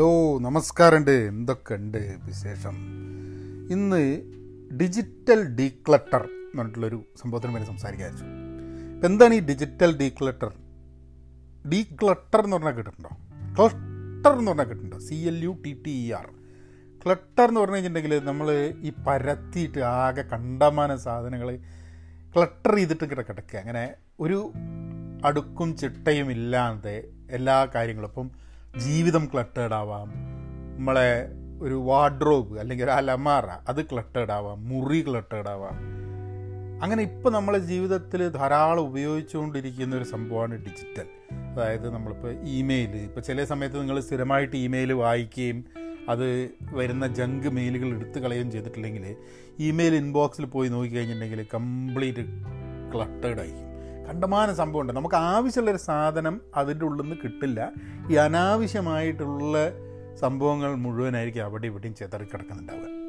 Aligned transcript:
Hello 0.00 0.38
നമസ്കാരമുണ്ട്. 0.38 1.10
എന്തൊക്കെയുണ്ട് 1.10 2.16
വിശേഷം? 2.24 2.76
ഇന്ന് 3.72 4.22
ഡിജിറ്റൽ 4.76 5.42
ഡീക്ലട്ടർ 5.54 6.22
എന്ന് 6.22 6.58
പറഞ്ഞിട്ടുള്ളൊരു 6.58 7.04
സംഭവത്തിന് 7.22 7.52
വേണ്ടി 7.52 7.68
സംസാരിക്കാൻ 7.68 8.10
വെച്ചു 8.10 8.24
ഇപ്പം 8.94 9.06
എന്താണ് 9.06 9.34
ഈ 9.34 9.40
ഡിജിറ്റൽ 9.40 9.98
ഡീക്ലട്ടർ 9.98 10.52
ഡീക്ലട്ടർ 11.70 12.44
എന്ന് 12.44 12.56
പറഞ്ഞാൽ 12.56 12.72
കേട്ടിട്ടുണ്ടോ? 12.72 13.10
ക്ലട്ടർ 13.58 14.38
എന്ന് 14.38 14.50
പറഞ്ഞാൽ 14.50 14.64
കേട്ടിട്ടുണ്ടോ? 14.64 14.98
C 14.98 15.14
L 15.14 15.44
U 15.44 15.56
T 15.66 15.82
T 15.86 15.90
E 15.90 16.12
R 16.12 16.28
clutter 17.06 17.48
എന്ന് 17.48 17.60
പറഞ്ഞു 17.60 17.74
കഴിഞ്ഞിട്ടുണ്ടെങ്കിൽ 17.74 18.24
നമ്മൾ 18.24 18.74
ഈ 18.80 18.92
പരത്തിയിട്ട് 19.06 19.78
ആകെ 19.78 20.22
കണ്ടമാന 20.22 20.96
സാധനങ്ങൾ 20.96 21.56
ക്ലട്ടർ 22.36 22.76
ചെയ്തിട്ട് 22.76 23.10
കിടക്കിടക്കുക 23.10 23.58
അങ്ങനെ 23.58 23.94
ഒരു 24.20 24.52
അടുക്കും 25.24 25.76
ചിട്ടയും 25.76 26.30
ഇല്ലാതെ 26.30 27.08
എല്ലാ 27.30 27.68
കാര്യങ്ങളും. 27.74 28.08
ഇപ്പം 28.08 28.49
ജീവിതം 28.78 29.28
ക്ലട്ടേഡ് 29.32 29.72
ആവാം. 29.72 30.08
നമ്മളെ 30.78 31.28
ഒരു 31.62 31.74
വാർഡ്രോബ് 31.74 32.58
അല്ലെങ്കിൽ 32.58 32.84
ഒരു 32.84 32.90
അലമാറ 32.90 33.46
അത് 33.46 33.84
ക്ലട്ടേഡ് 33.84 34.30
ആവാം. 34.30 34.68
മുറി 34.68 35.04
ക്ലട്ടേഡ് 35.08 35.48
ആവാം. 35.48 36.00
അങ്ങനെ 36.82 37.02
ഇപ്പോൾ 37.02 37.32
നമ്മളെ 37.32 37.58
ജീവിതത്തിൽ 37.58 38.28
ധാരാളം 38.28 38.80
ഉപയോഗിച്ചുകൊണ്ടിരിക്കുന്ന 38.80 39.96
ഒരു 39.96 40.04
സംഭവമാണ് 40.04 40.54
ഡിജിറ്റൽ 40.54 41.34
അതായത് 41.54 41.90
നമ്മളിപ്പോൾ 41.90 42.32
ഇമെയിൽ 42.32 42.90
ഇപ്പോൾ 42.90 43.20
ചില 43.20 43.44
സമയത്ത് 43.44 43.80
നിങ്ങൾ 43.80 44.00
സ്ഥിരമായിട്ട് 44.00 44.56
ഇമെയിൽ 44.56 44.92
വായിക്കുകയും 44.92 45.64
അത് 46.08 46.50
വരുന്ന 46.72 47.06
ജങ്ക് 47.06 47.48
മെയിലുകൾ 47.48 47.86
എടുത്തു 47.86 48.20
കളയുകയും 48.20 48.50
ചെയ്തിട്ടില്ലെങ്കിൽ 48.50 49.16
ഇമെയിൽ 49.58 49.94
ഇൻബോക്സിൽ 49.94 50.44
പോയി 50.44 50.68
നോക്കിക്കഴിഞ്ഞിട്ടുണ്ടെങ്കിൽ 50.68 51.46
കംപ്ലീറ്റ് 51.54 52.18
ക്ലട്ടേഡ് 52.94 53.38
ആയിരിക്കും. 53.38 53.69
കണ്ടമാന 54.10 54.52
സംഭവമുണ്ട്. 54.52 54.92
നമുക്ക് 54.92 55.14
ആവശ്യമുള്ള 55.14 55.70
ഒരു 55.70 55.78
സാധനം 55.78 56.40
അതിന്റെ 56.56 56.86
ഉള്ളിൽ 56.86 57.02
നിന്ന് 57.02 57.16
കിട്ടില്ല. 57.24 57.72
ഈ 58.10 58.14
അനാവശ്യമായിട്ടുള്ള 58.14 59.58
സംഭവങ്ങൾ 60.16 60.74
മുഴുവനായിരിക്കും 60.74 61.44
അവിടെ 61.44 61.66
ഇവിടെയും 61.66 61.94
ചെതറി 61.94 62.24
കിടക്കുന്നുണ്ടാവുക. 62.24 63.00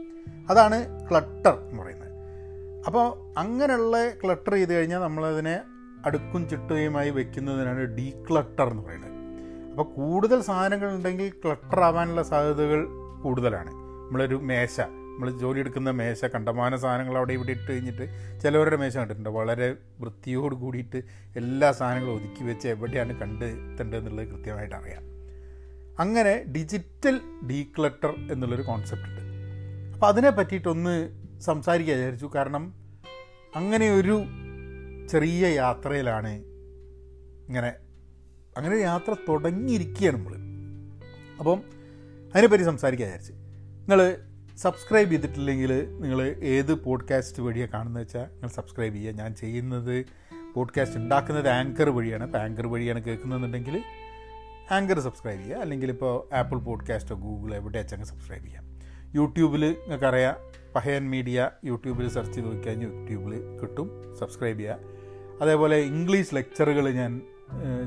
അതാണ് 0.50 1.10
ക്ലട്ടർ 1.10 1.58
എന്ന് 1.70 1.84
പറയുന്നത്. 1.84 2.12
അപ്പോൾ 2.86 3.40
അങ്ങനെയുള്ള 3.40 4.10
ക്ലട്ടർ 4.10 4.54
ചെയ്ത് 4.54 4.74
കഴിഞ്ഞാൽ 4.74 5.00
നമ്മളതിനെ 5.00 5.62
അടുക്കും 6.06 6.50
ചിട്ടയുമായി 6.50 7.10
വെക്കുന്നതിനാണ് 7.10 7.80
ഡീ 7.80 8.12
ക്ലട്ടർ 8.30 8.70
എന്ന് 8.70 8.84
പറയുന്നത്. 8.84 9.12
അപ്പോൾ 9.70 9.84
കൂടുതൽ 9.84 10.42
സാധനങ്ങൾ 10.42 10.96
ഉണ്ടെങ്കിൽ 10.96 11.30
ക്ലട്ടർ 11.30 11.80
ആവാനുള്ള 11.80 12.24
സാധ്യതകൾ 12.24 12.88
കൂടുതലാണ്. 13.24 13.72
നമ്മളൊരു 13.74 14.36
മേശ 14.36 14.82
നമ്മൾ 15.22 15.38
ജോലി 15.38 15.60
എടുക്കുന്ന 15.60 15.90
മേശ 15.90 16.26
കണ്ടമാന 16.26 16.76
സാധനങ്ങൾ 16.76 17.18
അവിടെ 17.18 17.34
ഇവിടെ 17.34 17.52
ഇട്ട് 17.52 17.72
കഴിഞ്ഞിട്ട് 17.72 18.06
ചിലവരുടെ 18.44 18.76
മേശ 18.76 18.98
കണ്ടിട്ടുണ്ട്. 18.98 19.30
വളരെ 19.30 19.76
വൃത്തിയോട് 20.00 20.56
കൂടിയിട്ട് 20.56 21.04
എല്ലാ 21.36 21.72
സാധനങ്ങളും 21.72 22.16
ഒതുക്കി 22.16 22.44
വെച്ച് 22.44 22.68
എവിടെയാണ് 22.68 23.20
കണ്ടെത്തേണ്ടതെന്നുള്ളത് 23.20 24.28
കൃത്യമായിട്ട് 24.28 24.76
അറിയാം. 24.76 25.04
അങ്ങനെ 26.00 26.44
ഡിജിറ്റൽ 26.44 27.22
ഡീക്ലട്ടർ 27.50 28.16
എന്നുള്ളൊരു 28.32 28.62
കോൺസെപ്റ്റ് 28.62 29.10
ഉണ്ട്. 29.10 29.22
അപ്പോൾ 29.94 30.08
അതിനെ 30.08 30.30
പറ്റിയിട്ടൊന്ന് 30.30 30.96
സംസാരിക്കാൻ 31.40 31.98
വിചാരിച്ചു. 31.98 32.32
കാരണം 32.36 32.74
അങ്ങനെ 33.56 33.96
ഒരു 33.96 34.24
ചെറിയ 35.12 35.48
യാത്രയിലാണ് 35.48 36.34
ഇങ്ങനെ 37.48 37.74
അങ്ങനെ 38.58 38.76
യാത്ര 38.76 39.16
തുടങ്ങിയിരിക്കുകയാണ് 39.30 40.18
നമ്മൾ 40.18 40.36
അപ്പം 41.40 41.62
അതിനെപ്പറ്റി 42.36 42.64
സംസാരിക്കാൻ 42.64 43.08
വിചാരിച്ച്. 43.08 43.34
നിങ്ങൾ 43.82 44.18
സബ്സ്ക്രൈബ് 44.58 45.10
ചെയ്തിട്ടില്ലെങ്കിൽ 45.10 45.98
നിങ്ങൾ 46.00 46.22
ഏത് 46.22 46.74
പോഡ്കാസ്റ്റ് 46.84 47.44
വഴിയാണ് 47.44 47.72
കാണുന്നത് 47.72 48.04
വെച്ചാൽ 48.04 48.24
നിങ്ങൾ 48.24 48.48
സബ്സ്ക്രൈബ് 48.48 48.96
ചെയ്യുക. 48.96 49.14
ഞാൻ 49.14 49.36
ചെയ്യുന്നത് 49.36 50.06
പോഡ്കാസ്റ്റ് 50.54 51.00
ഉണ്ടാക്കുന്നത് 51.00 51.50
ആങ്കർ 51.50 51.90
വഴിയാണ്. 51.90 52.24
അപ്പോൾ 52.24 52.38
ആങ്കർ 52.38 52.68
വഴിയാണ് 52.68 53.04
കേൾക്കുന്നതെന്നുണ്ടെങ്കിൽ 53.04 53.84
ആങ്കർ 54.72 55.00
സബ്സ്ക്രൈബ് 55.00 55.42
ചെയ്യുക. 55.42 55.58
അല്ലെങ്കിൽ 55.58 55.90
ഇപ്പോൾ 55.90 56.36
ആപ്പിൾ 56.36 56.58
പോഡ്കാസ്റ്റോ 56.58 57.16
ഗൂഗിൾ 57.16 57.56
എവിടെ 57.56 57.80
വെച്ചങ്ങ് 57.80 58.06
സബ്സ്ക്രൈബ് 58.06 58.44
ചെയ്യാം. 58.44 58.80
യൂട്യൂബിൽ 59.16 59.72
നിങ്ങൾക്കറിയാം 59.72 60.36
പഹയൻ 60.76 61.10
മീഡിയ 61.10 61.50
യൂട്യൂബിൽ 61.66 62.10
സെർച്ച് 62.10 62.34
ചെയ്ത് 62.34 62.48
നോക്കിക്കഴിഞ്ഞാൽ 62.48 62.94
യൂട്യൂബിൽ 62.94 63.60
കിട്ടും 63.62 64.16
സബ്സ്ക്രൈബ് 64.20 64.60
ചെയ്യുക. 64.60 64.78
അതേപോലെ 65.42 65.78
ഇംഗ്ലീഷ് 65.78 66.36
ലെക്ചറുകൾ 66.36 66.90
ഞാൻ 66.90 67.22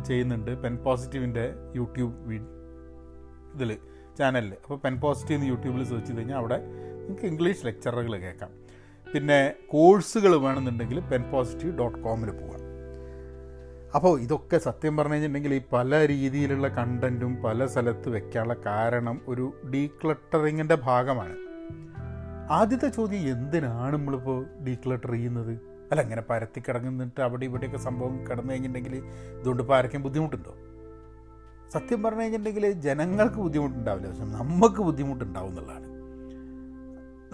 ചെയ്യുന്നുണ്ട്. 0.06 0.62
പെൻ 0.62 0.76
പോസിറ്റീവിന്റെ 0.76 1.50
യൂട്യൂബ് 1.76 2.32
ഇതിൽ 3.54 3.76
ചാനലിൽ 4.18 4.52
അപ്പോൾ 4.52 4.78
പെൻ 4.78 5.00
പോസിറ്റീവ് 5.00 5.38
എന്ന് 5.38 5.48
യൂട്യൂബിൽ 5.48 5.84
സെർച്ച് 5.84 6.06
ചെയ്ത് 6.06 6.18
കഴിഞ്ഞാൽ 6.18 6.36
അവിടെ 6.36 6.58
നിങ്ങൾക്ക് 6.96 7.26
ഇംഗ്ലീഷ് 7.26 7.66
ലെക്ചറുകൾ 7.66 8.16
കേൾക്കാം. 8.16 8.50
പിന്നെ 9.14 9.54
കോഴ്സുകൾ 9.68 10.36
വേണമെന്നുണ്ടെങ്കിൽ 10.36 11.00
പെൻ 11.00 11.22
പോസിറ്റീവ് 11.22 11.78
ഡോട്ട് 11.78 11.98
കോമിൽ 11.98 12.30
പോകാം 12.30 12.60
അപ്പോൾ 13.94 14.20
ഇതൊക്കെ 14.20 14.58
സത്യം 14.58 14.96
പറഞ്ഞു 14.96 15.12
കഴിഞ്ഞിട്ടുണ്ടെങ്കിൽ 15.12 15.54
ഈ 15.54 15.60
പല 15.72 16.06
രീതിയിലുള്ള 16.06 16.68
കണ്ടന്റും 16.68 17.42
പല 17.42 17.66
സ്ഥലത്ത് 17.66 18.08
വെക്കാനുള്ള 18.08 18.56
കാരണം 18.66 19.20
ഒരു 19.28 19.54
ഡീക്ലട്ടറിങ്ങിന്റെ 19.74 20.74
ഭാഗമാണ്. 20.74 21.36
ആദ്യത്തെ 22.50 22.88
ചോദ്യം 22.88 23.28
എന്തിനാണ് 23.28 23.96
നമ്മളിപ്പോൾ 23.96 24.46
ഡീക്ലട്ടർ 24.64 25.12
ചെയ്യുന്നത്? 25.12 25.54
അല്ല 25.90 26.02
ഇങ്ങനെ 26.02 26.22
പരത്തി 26.30 26.60
കിടങ്ങുന്നിട്ട് 26.60 27.20
അവിടെ 27.20 27.44
ഇവിടെയൊക്കെ 27.44 27.78
സംഭവം 27.78 28.26
കിടന്നു 28.26 28.52
കഴിഞ്ഞിട്ടുണ്ടെങ്കിൽ 28.52 28.96
ഇതുകൊണ്ട് 29.40 29.62
ഇപ്പോൾ 29.62 29.76
ആർക്കും 29.76 30.02
ബുദ്ധിമുട്ടുണ്ടോ? 30.02 30.54
സത്യം 31.74 32.02
പറഞ്ഞു 32.02 32.20
കഴിഞ്ഞിട്ടുണ്ടെങ്കിൽ 32.20 32.72
ജനങ്ങൾക്ക് 32.72 33.36
ബുദ്ധിമുട്ടുണ്ടാവില്ല. 33.36 34.08
പക്ഷെ 34.08 34.24
നമുക്ക് 34.24 34.80
ബുദ്ധിമുട്ടുണ്ടാവും 34.80 35.48
എന്നുള്ളതാണ്. 35.48 35.94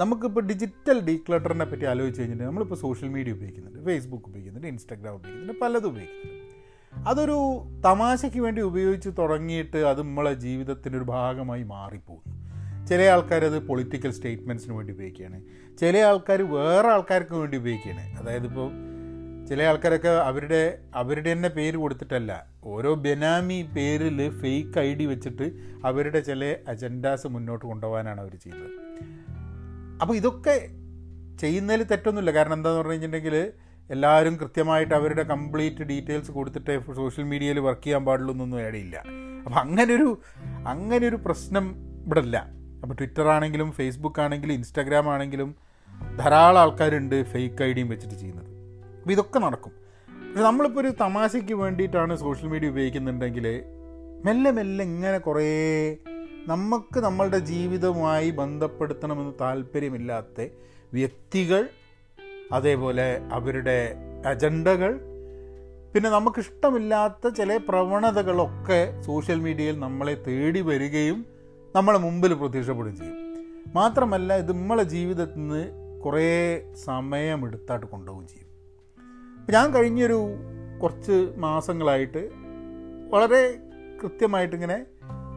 നമുക്കിപ്പോൾ 0.01 0.41
ഡിജിറ്റൽ 0.41 1.01
ഡീക്ലട്ടറിനെ 1.01 1.65
പറ്റി 1.65 1.85
ആലോചിച്ച് 1.85 2.21
കഴിഞ്ഞിട്ടുണ്ടെങ്കിൽ 2.21 2.61
നമ്മളിപ്പോൾ 2.61 2.95
സോഷ്യൽ 2.95 3.09
മീഡിയ 3.09 3.33
ഉപയോഗിക്കുന്നുണ്ട് 3.33 3.85
ഫേസ്ബുക്ക് 3.85 4.25
ഉപയോഗിക്കുന്നുണ്ട് 4.25 4.69
ഇൻസ്റ്റാഗ്രാം 4.69 5.15
ഉപയോഗിക്കുന്നുണ്ട് 5.15 5.61
പലതും 5.61 5.89
ഉപയോഗിക്കുന്നുണ്ട്. 5.89 7.09
അതൊരു 7.09 7.65
തമാശയ്ക്ക് 7.85 8.39
വേണ്ടി 8.39 8.63
ഉപയോഗിച്ച് 8.63 9.09
തുടങ്ങിയിട്ട് 9.19 9.77
അത് 9.77 9.99
നമ്മളെ 9.99 10.35
ജീവിതത്തിന്റെ 10.35 10.99
ഒരു 10.99 11.05
ഭാഗമായി 11.05 11.63
മാറിപ്പോകുന്നു. 11.63 12.87
ചില 12.87 13.03
ആൾക്കാർ 13.03 13.45
അത് 13.45 13.67
പൊളിറ്റിക്കൽ 13.67 14.11
സ്റ്റേറ്റ്മെന്റ്സിന് 14.11 14.75
വേണ്ടി 14.75 14.93
ഉപയോഗിക്കുകയാണ്. 14.93 15.45
ചില 15.79 15.99
ആൾക്കാർ 15.99 16.43
വേറെ 16.43 16.89
ആൾക്കാർക്ക് 16.89 17.35
വേണ്ടി 17.35 17.57
ഉപയോഗിക്കുകയാണ്. 17.57 18.19
അതായത് 18.19 18.45
ഇപ്പോൾ 18.47 18.73
ചില 19.47 19.63
ആൾക്കാരൊക്കെ 19.63 20.09
അവരുടെ 20.09 20.79
അവരുടെ 20.95 21.33
തന്നെ 21.33 21.49
പേര് 21.49 21.77
കൊടുത്തിട്ടല്ല 21.77 22.50
ഓരോ 22.65 22.95
ബെനാമി 22.95 23.63
പേരിൽ 23.63 24.31
ഫേക്ക് 24.41 24.79
ഐ 24.79 24.95
ഡി 24.95 25.05
വെച്ചിട്ട് 25.05 25.53
അവരുടെ 25.85 26.21
ചില 26.21 26.57
അജൻഡാസ് 26.69 27.27
മുന്നോട്ട് 27.27 27.65
കൊണ്ടുപോകാനാണ് 27.67 28.21
അവർ 28.21 28.35
ചെയ്യുന്നത്. 28.35 28.71
അപ്പോൾ 30.03 30.15
ഇതൊക്കെ 30.15 30.69
ചെയ്യുന്നതിൽ 31.41 31.83
തെറ്റൊന്നുമില്ല. 31.83 32.31
കാരണം 32.31 32.55
എന്താണെന്ന് 32.55 32.81
പറഞ്ഞു 32.81 32.93
കഴിഞ്ഞിട്ടുണ്ടെങ്കിൽ 32.93 33.53
എല്ലാവരും 33.91 34.37
കൃത്യമായിട്ട് 34.37 34.95
അവരുടെ 34.95 35.23
കംപ്ലീറ്റ് 35.23 35.85
ഡീറ്റെയിൽസ് 35.85 36.31
കൊടുത്തിട്ട് 36.31 36.95
സോഷ്യൽ 36.95 37.25
മീഡിയയിൽ 37.25 37.59
വർക്ക് 37.59 37.83
ചെയ്യാൻ 37.83 38.05
പാടുള്ളൂ 38.05 38.35
എന്നൊന്നും 38.35 38.67
ഇടയില്ല 38.67 38.97
അപ്പോൾ 39.47 39.61
അങ്ങനൊരു 39.61 40.21
അങ്ങനൊരു 40.67 41.17
പ്രശ്നം 41.17 41.75
ഇവിടെ 42.07 42.21
ഇല്ല. 42.21 42.37
അപ്പോൾ 42.83 42.95
ട്വിറ്റർ 42.95 43.29
ആണെങ്കിലും 43.29 43.73
ഫേസ്ബുക്ക് 43.73 44.21
ആണെങ്കിലും 44.21 44.53
ഇൻസ്റ്റാഗ്രാം 44.53 45.11
ആണെങ്കിലും 45.11 45.55
ധാരാളം 46.19 46.61
ആൾക്കാരുണ്ട് 46.61 47.25
ഫേക്ക് 47.25 47.63
ഐ 47.63 47.73
ഡിയും 47.73 47.89
വെച്ചിട്ട് 47.89 48.15
ചെയ്യുന്നത്. 48.15 48.51
അപ്പോൾ 49.01 49.13
ഇതൊക്കെ 49.13 49.39
നടക്കും. 49.39 49.80
പക്ഷെ 50.31 50.43
നമ്മളിപ്പോൾ 50.43 50.81
ഒരു 50.81 50.93
തമാശയ്ക്ക് 51.01 51.55
വേണ്ടിയിട്ടാണ് 51.55 52.17
സോഷ്യൽ 52.17 52.49
മീഡിയ 52.49 52.69
ഉപയോഗിക്കുന്നുണ്ടെങ്കിൽ 52.69 53.47
മെല്ലെ 54.25 54.51
മെല്ലെ 54.51 54.85
ഇങ്ങനെ 54.85 55.19
കുറേ 55.19 55.47
നമുക്ക് 56.47 57.01
നമ്മളുടെ 57.01 57.39
ജീവിതവുമായി 57.39 58.31
ബന്ധപ്പെടുത്തണമെന്ന് 58.31 59.33
താല്പര്യമില്ലാത്ത 59.41 60.47
വ്യക്തികൾ 60.93 61.69
അതേപോലെ 62.53 63.23
അവരുടെ 63.33 63.95
അജണ്ടകൾ 64.27 64.93
പിന്നെ 65.95 66.11
നമുക്കിഷ്ടമില്ലാത്ത 66.11 67.29
ചില 67.29 67.57
പ്രവണതകളൊക്കെ 67.57 69.01
സോഷ്യൽ 69.03 69.41
മീഡിയയിൽ 69.41 69.79
നമ്മളെ 69.79 70.15
തേടി 70.29 70.61
വരികയും 70.61 71.27
നമ്മളെ 71.75 71.99
മുമ്പിൽ 71.99 72.35
പ്രത്യക്ഷപ്പെടുകയും 72.35 72.97
ചെയ്യും. 72.97 73.19
മാത്രമല്ല 73.75 74.37
ഇത് 74.37 74.53
നമ്മളെ 74.53 74.83
ജീവിതത്തിൽ 74.83 75.41
നിന്ന് 75.41 75.65
കുറേ 76.01 76.63
സമയമെടുത്തായിട്ട് 76.85 77.87
കൊണ്ടുപോവുകയും 77.87 78.29
ചെയ്യും. 78.29 78.50
ഞാൻ 79.49 79.75
കഴിഞ്ഞൊരു 79.75 80.27
കുറച്ച് 80.83 81.35
മാസങ്ങളായിട്ട് 81.37 82.31
വളരെ 83.11 83.59
കൃത്യമായിട്ടിങ്ങനെ 84.03 84.85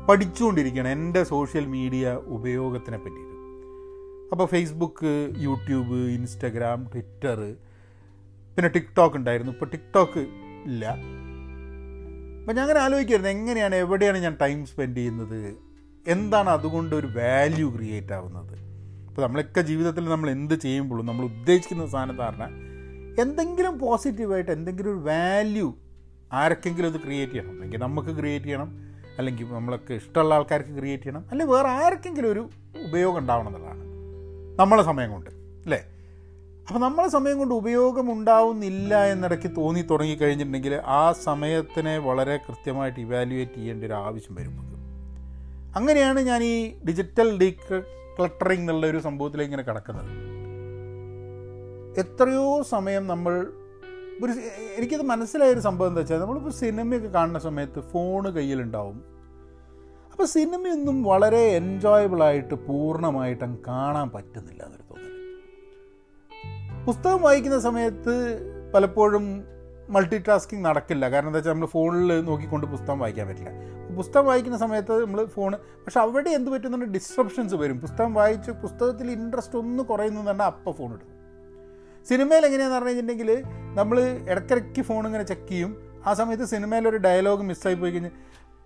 പഠിച്ചുകൊണ്ടിരിക്കുകയാണ് 0.10 0.88
എന്റെ 0.88 1.24
സോഷ്യൽ 1.24 1.66
മീഡിയ 1.66 2.20
ഉപയോഗത്തിനെ 2.26 2.98
പറ്റിയിട്ട്. 2.98 3.34
അപ്പോൾ 4.32 4.46
ഫേസ്ബുക്ക് 4.46 5.34
യൂട്യൂബ് 5.38 5.96
ഇൻസ്റ്റഗ്രാം 5.96 6.84
ട്വിറ്റർ 6.84 7.56
പിന്നെ 8.56 8.70
ടിക്ടോക്ക് 8.70 9.16
ഉണ്ടായിരുന്നു. 9.16 9.52
ഇപ്പോൾ 9.52 9.66
ടിക്ടോക്ക് 9.66 10.20
ഇല്ല. 10.66 10.86
അപ്പം 12.40 12.56
ഞാൻ 12.56 12.60
അങ്ങനെ 12.60 12.80
ആലോചിക്കായിരുന്നു 12.80 13.32
എങ്ങനെയാണ് 13.32 13.76
എവിടെയാണ് 13.76 14.18
ഞാൻ 14.18 14.38
ടൈം 14.42 14.66
സ്പെൻഡ് 14.66 14.98
ചെയ്യുന്നത്? 14.98 15.54
എന്താണ് 16.08 16.50
അതുകൊണ്ട് 16.50 16.96
ഒരു 16.96 17.08
വാല്യൂ 17.08 17.70
ക്രിയേറ്റ് 17.70 18.14
ആവുന്നത്? 18.14 18.54
ഇപ്പോൾ 19.10 19.22
നമ്മളൊക്കെ 19.22 19.62
ജീവിതത്തിൽ 19.62 20.10
നമ്മൾ 20.10 20.30
എന്ത് 20.30 20.54
ചെയ്യുമ്പോഴും 20.54 21.06
നമ്മൾ 21.06 21.26
ഉദ്ദേശിക്കുന്ന 21.26 21.88
സാധനം 21.88 22.73
എന്തെങ്കിലും 23.20 23.80
പോസിറ്റീവായിട്ട് 23.80 24.52
എന്തെങ്കിലും 24.52 24.92
ഒരു 24.92 24.98
വാല്യൂ 24.98 25.74
ആർക്കെങ്കിലും 26.34 26.94
അത് 26.94 27.00
ക്രിയേറ്റ് 27.02 27.32
ചെയ്യണം. 27.32 27.52
അല്ലെങ്കിൽ 27.52 27.80
നമുക്ക് 27.80 28.08
ക്രിയേറ്റ് 28.08 28.46
ചെയ്യണം. 28.46 28.94
അല്ലെങ്കിൽ 29.18 29.46
നമ്മളൊക്കെ 29.46 29.94
ഇഷ്ടമുള്ള 29.94 30.36
ആൾക്കാർക്ക് 30.36 30.78
ക്രിയേറ്റ് 30.78 31.04
ചെയ്യണം. 31.04 31.26
അല്ലെങ്കിൽ 31.32 31.54
വേറെ 31.54 31.70
ആർക്കെങ്കിലും 31.70 32.32
ഒരു 32.32 32.50
ഉപയോഗം 32.88 33.18
ഉണ്ടാവണം 33.18 33.48
എന്നുള്ളതാണ് 33.48 33.84
നമ്മളെ 34.60 34.84
സമയം 34.84 35.12
കൊണ്ട് 35.12 35.30
അല്ലേ? 35.66 35.78
അപ്പോൾ 36.68 36.80
നമ്മളെ 36.80 37.08
സമയം 37.08 37.38
കൊണ്ട് 37.38 37.54
ഉപയോഗം 37.54 38.12
ഉണ്ടാവുന്നില്ല 38.12 39.06
എന്നിടയ്ക്ക് 39.06 39.56
തോന്നി 39.58 39.82
തുടങ്ങി 39.82 40.16
കഴിഞ്ഞിട്ടുണ്ടെങ്കിൽ 40.16 40.74
ആ 40.86 41.12
സമയത്തിനെ 41.12 41.98
വളരെ 41.98 42.38
കൃത്യമായിട്ട് 42.38 43.00
ഇവാലുവേറ്റ് 43.00 43.56
ചെയ്യേണ്ട 43.56 43.84
ഒരു 43.84 43.94
ആവശ്യം 43.94 44.36
വരും 44.36 44.74
അങ്ങനെയാണ് 45.76 46.20
ഞാൻ 46.20 46.44
ഈ 46.44 46.74
ഡിജിറ്റൽ 46.88 47.38
ഡീ 47.38 47.52
ക്ലട്ടറിങ് 48.20 48.62
എന്നുള്ള 48.62 48.88
ഒരു 48.88 48.98
സംഭവത്തിലേക്ക് 48.98 49.54
ഇങ്ങനെ 49.54 49.64
കിടക്കുന്നത്. 49.70 50.33
എത്രയോ 51.98 52.62
സമയം 52.62 53.08
നമ്മൾ 53.08 53.34
ഒരു 54.24 54.32
എനിക്കത് 54.78 55.02
മനസ്സിലായൊരു 55.02 55.60
സംഭവം 55.60 55.88
എന്താ 55.88 56.02
വെച്ചാൽ 56.02 56.20
നമ്മളിപ്പോൾ 56.20 56.50
സിനിമയൊക്കെ 56.50 57.08
കാണുന്ന 57.08 57.40
സമയത്ത് 57.40 57.80
ഫോണ് 57.80 58.30
കയ്യിലുണ്ടാവും. 58.30 59.04
അപ്പോൾ 60.12 60.26
സിനിമയൊന്നും 60.26 61.04
വളരെ 61.04 61.42
എൻജോയബിളായിട്ട് 61.60 62.56
പൂർണമായിട്ട് 62.68 63.46
കാണാൻ 63.68 64.10
പറ്റുന്നില്ല 64.10 64.64
എന്നൊരു 64.64 64.84
തോന്നൽ 64.90 65.12
പുസ്തകം 66.86 67.22
വായിക്കുന്ന 67.22 67.60
സമയത്ത് 67.60 68.16
പലപ്പോഴും 68.76 69.26
മൾട്ടി 69.90 70.18
ടാസ്കിങ് 70.18 70.66
നടക്കില്ല. 70.66 71.10
കാരണം 71.10 71.28
എന്താ 71.28 71.38
വെച്ചാൽ 71.38 71.54
നമ്മൾ 71.54 71.66
ഫോണിൽ 71.66 72.22
നോക്കിക്കൊണ്ട് 72.22 72.68
പുസ്തകം 72.68 73.00
വായിക്കാൻ 73.00 73.28
പറ്റില്ല. 73.28 73.52
പുസ്തകം 73.96 74.26
വായിക്കുന്ന 74.26 74.58
സമയത്ത് 74.58 75.06
നമ്മൾ 75.06 75.26
ഫോൺ 75.26 75.52
പക്ഷെ 75.86 76.00
അവിടെ 76.00 76.30
എന്ത് 76.30 76.52
പറ്റുന്നുണ്ട്? 76.52 76.86
ഡിസ്ട്രപ്ഷൻസ് 76.86 77.56
വരും. 77.56 77.80
പുസ്തകം 77.80 78.14
വായിച്ച് 78.14 78.52
പുസ്തകത്തിൽ 78.52 79.12
ഇൻട്രസ്റ്റ് 79.12 79.58
ഒന്ന് 79.58 79.84
കുറയുന്നു 79.84 80.32
തന്നെ 80.32 80.72
ഫോൺ 80.72 80.92
സിനിമയിൽ 82.10 82.46
എങ്ങനെയാണെന്ന് 82.46 82.78
പറഞ്ഞു 82.78 82.90
കഴിഞ്ഞിട്ടുണ്ടെങ്കിൽ 82.90 83.44
നമ്മൾ 83.80 84.00
ഇടയ്ക്കിടയ്ക്ക് 84.32 84.82
ഫോൺ 84.82 85.06
ഇങ്ങനെ 85.06 85.24
ചെക്ക് 85.24 85.50
ചെയ്യും. 85.50 85.72
ആ 86.06 86.14
സമയത്ത് 86.14 86.46
സിനിമയിൽ 86.46 86.88
ഒരു 86.88 86.98
ഡയലോഗ് 86.98 87.42
മിസ്സായി 87.42 87.76
പോയി 87.76 87.92
കഴിഞ്ഞാൽ 87.92 88.12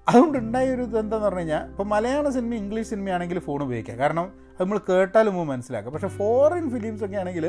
അതുകൊണ്ട് 0.09 0.37
ഉണ്ടായ 0.37 0.73
ഒരു 0.73 0.81
ഇതെന്താന്ന് 0.81 1.25
പറഞ്ഞു 1.25 1.39
കഴിഞ്ഞാൽ 1.39 1.69
ഇപ്പോൾ 1.69 1.83
മലയാള 1.83 2.29
സിനിമ 2.29 2.53
ഇംഗ്ലീഷ് 2.53 2.87
സിനിമയാണെങ്കിൽ 2.87 3.39
ഫോൺ 3.39 3.63
ഉപയോഗിക്കാം. 3.63 3.97
കാരണം 3.97 4.23
അത് 4.23 4.61
നമ്മൾ 4.61 4.77
കേട്ടാലും 4.77 5.35
മുമ്പ് 5.35 5.53
മനസ്സിലാക്കുക 5.53 5.91
പക്ഷേ 5.91 6.07
ഫോറിൻ 6.07 6.69
ഫിലിംസ് 6.69 7.03
ഒക്കെ 7.03 7.17
ആണെങ്കിൽ 7.17 7.45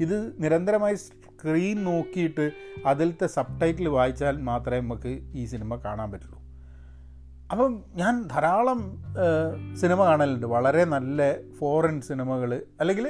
ഇത് 0.00 0.42
നിരന്തരമായി 0.42 0.94
സ്ക്രീൻ 0.94 1.84
നോക്കിയിട്ട് 1.84 2.50
അതിലത്തെ 2.86 3.26
സബ് 3.26 3.60
ടൈറ്റിൽ 3.60 3.88
വായിച്ചാൽ 3.88 4.36
മാത്രമേ 4.40 4.80
നമുക്ക് 4.80 5.12
ഈ 5.32 5.44
സിനിമ 5.46 5.76
കാണാൻ 5.76 6.10
പറ്റുള്ളൂ. 6.12 6.38
അപ്പം 7.50 7.84
ഞാൻ 7.94 8.22
ധാരാളം 8.22 8.80
സിനിമ 9.80 10.04
കാണലുണ്ട്. 10.04 10.46
വളരെ 10.46 10.84
നല്ല 10.84 11.32
ഫോറിൻ 11.60 12.00
സിനിമകൾ 12.00 12.66
അല്ലെങ്കിൽ 12.80 13.08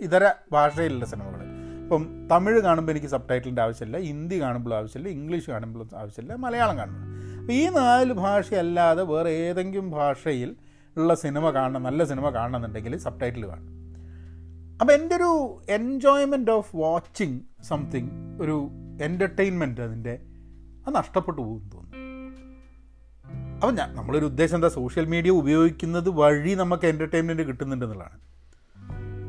ഇതര 0.00 0.32
ഭാഷയിലുള്ള 0.52 1.04
സിനിമകൾ 1.04 1.57
ഇപ്പം 1.88 2.28
തമിഴ് 2.32 2.60
കാണുമ്പോൾ 2.60 2.92
എനിക്ക് 2.92 3.06
സബ് 3.06 3.28
ടൈറ്റിലിന്റെ 3.30 3.62
ആവശ്യമില്ല 3.62 3.98
ഹിന്ദി 3.98 4.40
കാണുമ്പോഴും 4.40 4.76
ആവശ്യമില്ല 4.76 5.08
ഇംഗ്ലീഷ് 5.08 5.50
കാണുമ്പോഴും 5.50 5.98
ആവശ്യമില്ല 5.98 6.34
മലയാളം 6.34 6.78
കാണുമ്പോൾ. 6.78 7.04
അപ്പോൾ 7.40 7.52
ഈ 7.52 7.68
നാല് 7.68 8.12
ഭാഷയല്ലാതെ 8.12 9.02
വേറെ 9.02 9.30
ഏതെങ്കിലും 9.30 9.90
ഭാഷയിൽ 9.90 10.56
ഉള്ള 10.96 11.14
സിനിമ 11.14 11.50
കാണണം 11.50 11.82
നല്ല 11.82 12.04
സിനിമ 12.04 12.30
കാണണമെന്നുണ്ടെങ്കിൽ 12.30 12.96
സബ് 12.96 13.20
ടൈറ്റിൽ 13.20 13.46
കാണും 13.46 13.78
അപ്പോൾ 14.80 14.92
എന്റെ 14.92 15.16
ഒരു 15.16 15.60
എൻജോയ്മെന്റ് 15.68 16.50
ഓഫ് 16.50 16.76
വാച്ചിങ് 16.76 17.40
സംതിങ് 17.62 18.10
ഒരു 18.40 18.70
എന്റർടൈൻമെന്റ് 19.02 19.80
അതിന്റെ 19.80 20.18
അത് 20.86 20.94
നഷ്ടപ്പെട്ടു 20.94 21.40
പോകും 21.40 21.70
തോന്നുന്നു. 21.74 21.98
അപ്പം 23.56 23.74
ഞാൻ 23.74 23.96
നമ്മളൊരു 23.96 24.26
ഉദ്ദേശം 24.26 24.54
എന്താ? 24.54 24.68
സോഷ്യൽ 24.68 25.06
മീഡിയ 25.06 25.30
ഉപയോഗിക്കുന്നത് 25.30 26.08
വഴി 26.08 26.54
നമുക്ക് 26.54 26.86
എന്റർടൈൻമെന്റ് 26.86 27.42
കിട്ടുന്നുണ്ടെന്നുള്ളതാണ് 27.42 28.18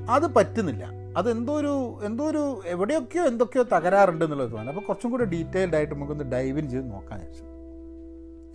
അത് 0.10 0.34
പറ്റുന്നില്ല. 0.34 0.99
അതെന്തോ 1.20 1.60
ഒരു 1.60 2.00
എന്തോ 2.04 2.30
ഒരു 2.30 2.62
എവിടെയൊക്കെയോ 2.66 3.24
എന്തൊക്കെയോ 3.24 3.64
തകരാറുണ്ട് 3.64 4.26
എന്നുള്ളത് 4.26 4.50
തോന്നുന്നു. 4.50 4.72
അപ്പോൾ 4.72 4.86
കുറച്ചും 4.86 5.12
കൂടി 5.12 5.26
ഡീറ്റെയിൽഡ് 5.26 5.76
ആയിട്ട് 5.76 5.96
നമുക്കൊന്ന് 5.96 6.24
ഡൈവിൻ 6.24 6.70
ചെയ്ത് 6.70 6.92
നോക്കാൻ 6.92 7.20
വെച്ചു 7.20 7.44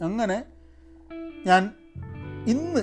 അങ്ങനെ 0.04 0.44
ഞാൻ 1.46 1.70
ഇന്ന് 2.46 2.80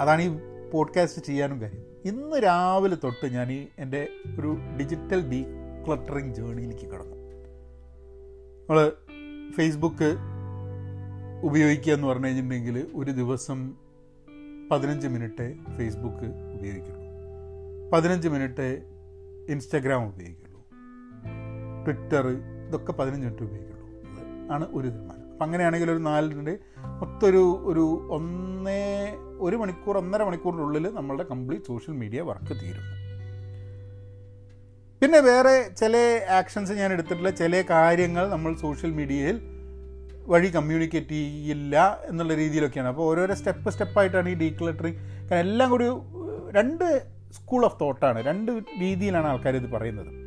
അതാണ് 0.00 0.22
ഈ 0.22 0.30
പോഡ്കാസ്റ്റ് 0.70 1.26
ചെയ്യാനും 1.26 1.60
കാര്യം. 1.60 1.80
ഇന്ന് 2.04 2.36
രാവിലെ 2.36 2.96
തൊട്ട് 3.04 3.26
ഞാൻ 3.26 3.52
ഈ 3.52 3.66
എന്റെ 3.78 4.08
ഒരു 4.40 4.56
ഡിജിറ്റൽ 4.80 5.30
ഡീ 5.30 5.44
ക്ലട്ടറിങ് 5.86 6.34
ജേണിയിലേക്ക് 6.34 6.86
കിടന്നു. 6.86 7.16
നമ്മൾ 8.60 8.92
ഫേസ്ബുക്ക് 9.52 10.16
ഉപയോഗിക്കുക 11.42 11.92
എന്ന് 11.92 12.08
പറഞ്ഞു 12.08 12.26
കഴിഞ്ഞിട്ടുണ്ടെങ്കിൽ 12.26 12.86
ഒരു 12.94 13.10
ദിവസം 13.10 13.74
പതിനഞ്ച് 14.70 15.06
മിനിറ്റ് 15.06 15.54
ഫേസ്ബുക്ക് 15.78 16.54
ഉപയോഗിക്കുള്ളൂ. 16.54 17.04
പതിനഞ്ച് 17.90 18.28
മിനിറ്റ് 18.28 18.93
ഇൻസ്റ്റഗ്രാം 19.48 20.08
ഉപയോഗിക്കുള്ളൂ. 20.08 20.60
ട്വിറ്റർ 21.84 22.28
ഇതൊക്കെ 22.68 22.92
പതിനഞ്ച് 22.92 23.26
മിനിറ്റ് 23.26 23.42
ഉപയോഗിക്കുള്ളൂ. 23.42 23.74
ആണ് 24.52 24.68
ഒരു 24.72 24.88
തീരുമാനം. 24.88 25.32
അപ്പം 25.32 25.44
അങ്ങനെയാണെങ്കിൽ 25.44 25.90
ഒരു 25.90 25.98
നാല് 25.98 26.26
നാലിന്റെ 26.26 26.58
മൊത്തൊരു 26.78 27.62
ഒരു 27.64 28.08
ഒന്നേ 28.10 29.14
ഒരു 29.38 29.56
മണിക്കൂർ 29.56 29.98
ഒന്നര 29.98 30.22
മണിക്കൂറിനുള്ളിൽ 30.22 30.94
നമ്മളുടെ 30.94 31.22
കംപ്ലീറ്റ് 31.22 31.66
സോഷ്യൽ 31.66 31.94
മീഡിയ 31.94 32.20
വർക്ക് 32.20 32.60
തീരും. 32.62 33.04
പിന്നെ 35.00 35.20
വേറെ 35.20 35.70
ചില 35.76 36.20
ആക്ഷൻസ് 36.30 36.72
ഞാൻ 36.72 36.92
എടുത്തിട്ടുള്ള 36.92 37.30
ചില 37.30 37.64
കാര്യങ്ങൾ 37.70 38.28
നമ്മൾ 38.28 38.54
സോഷ്യൽ 38.54 38.90
മീഡിയയിൽ 38.90 39.40
വഴി 40.26 40.48
കമ്മ്യൂണിക്കേറ്റ് 40.48 41.08
ചെയ്യില്ല 41.08 42.00
എന്നുള്ള 42.04 42.34
രീതിയിലൊക്കെയാണ്. 42.34 42.88
അപ്പോൾ 42.88 43.02
ഓരോരോ 43.02 43.34
സ്റ്റെപ്പ് 43.34 43.70
സ്റ്റെപ്പായിട്ടാണ് 43.70 44.28
ഈ 44.28 44.34
ഡീക്ലട്ടറിങ് 44.34 44.96
എല്ലാം 45.34 45.70
കൂടി 45.70 45.84
രണ്ട് 46.50 47.13
സ്കൂൾ 47.34 47.64
ഓഫ് 47.64 47.80
തോട്ടാണ് 47.80 48.22
രണ്ട് 48.22 48.52
രീതിയിലാണ് 48.80 49.26
ആൾക്കാർ 49.26 49.56
ഇത് 49.56 49.70
പറയുന്നത്. 49.70 50.24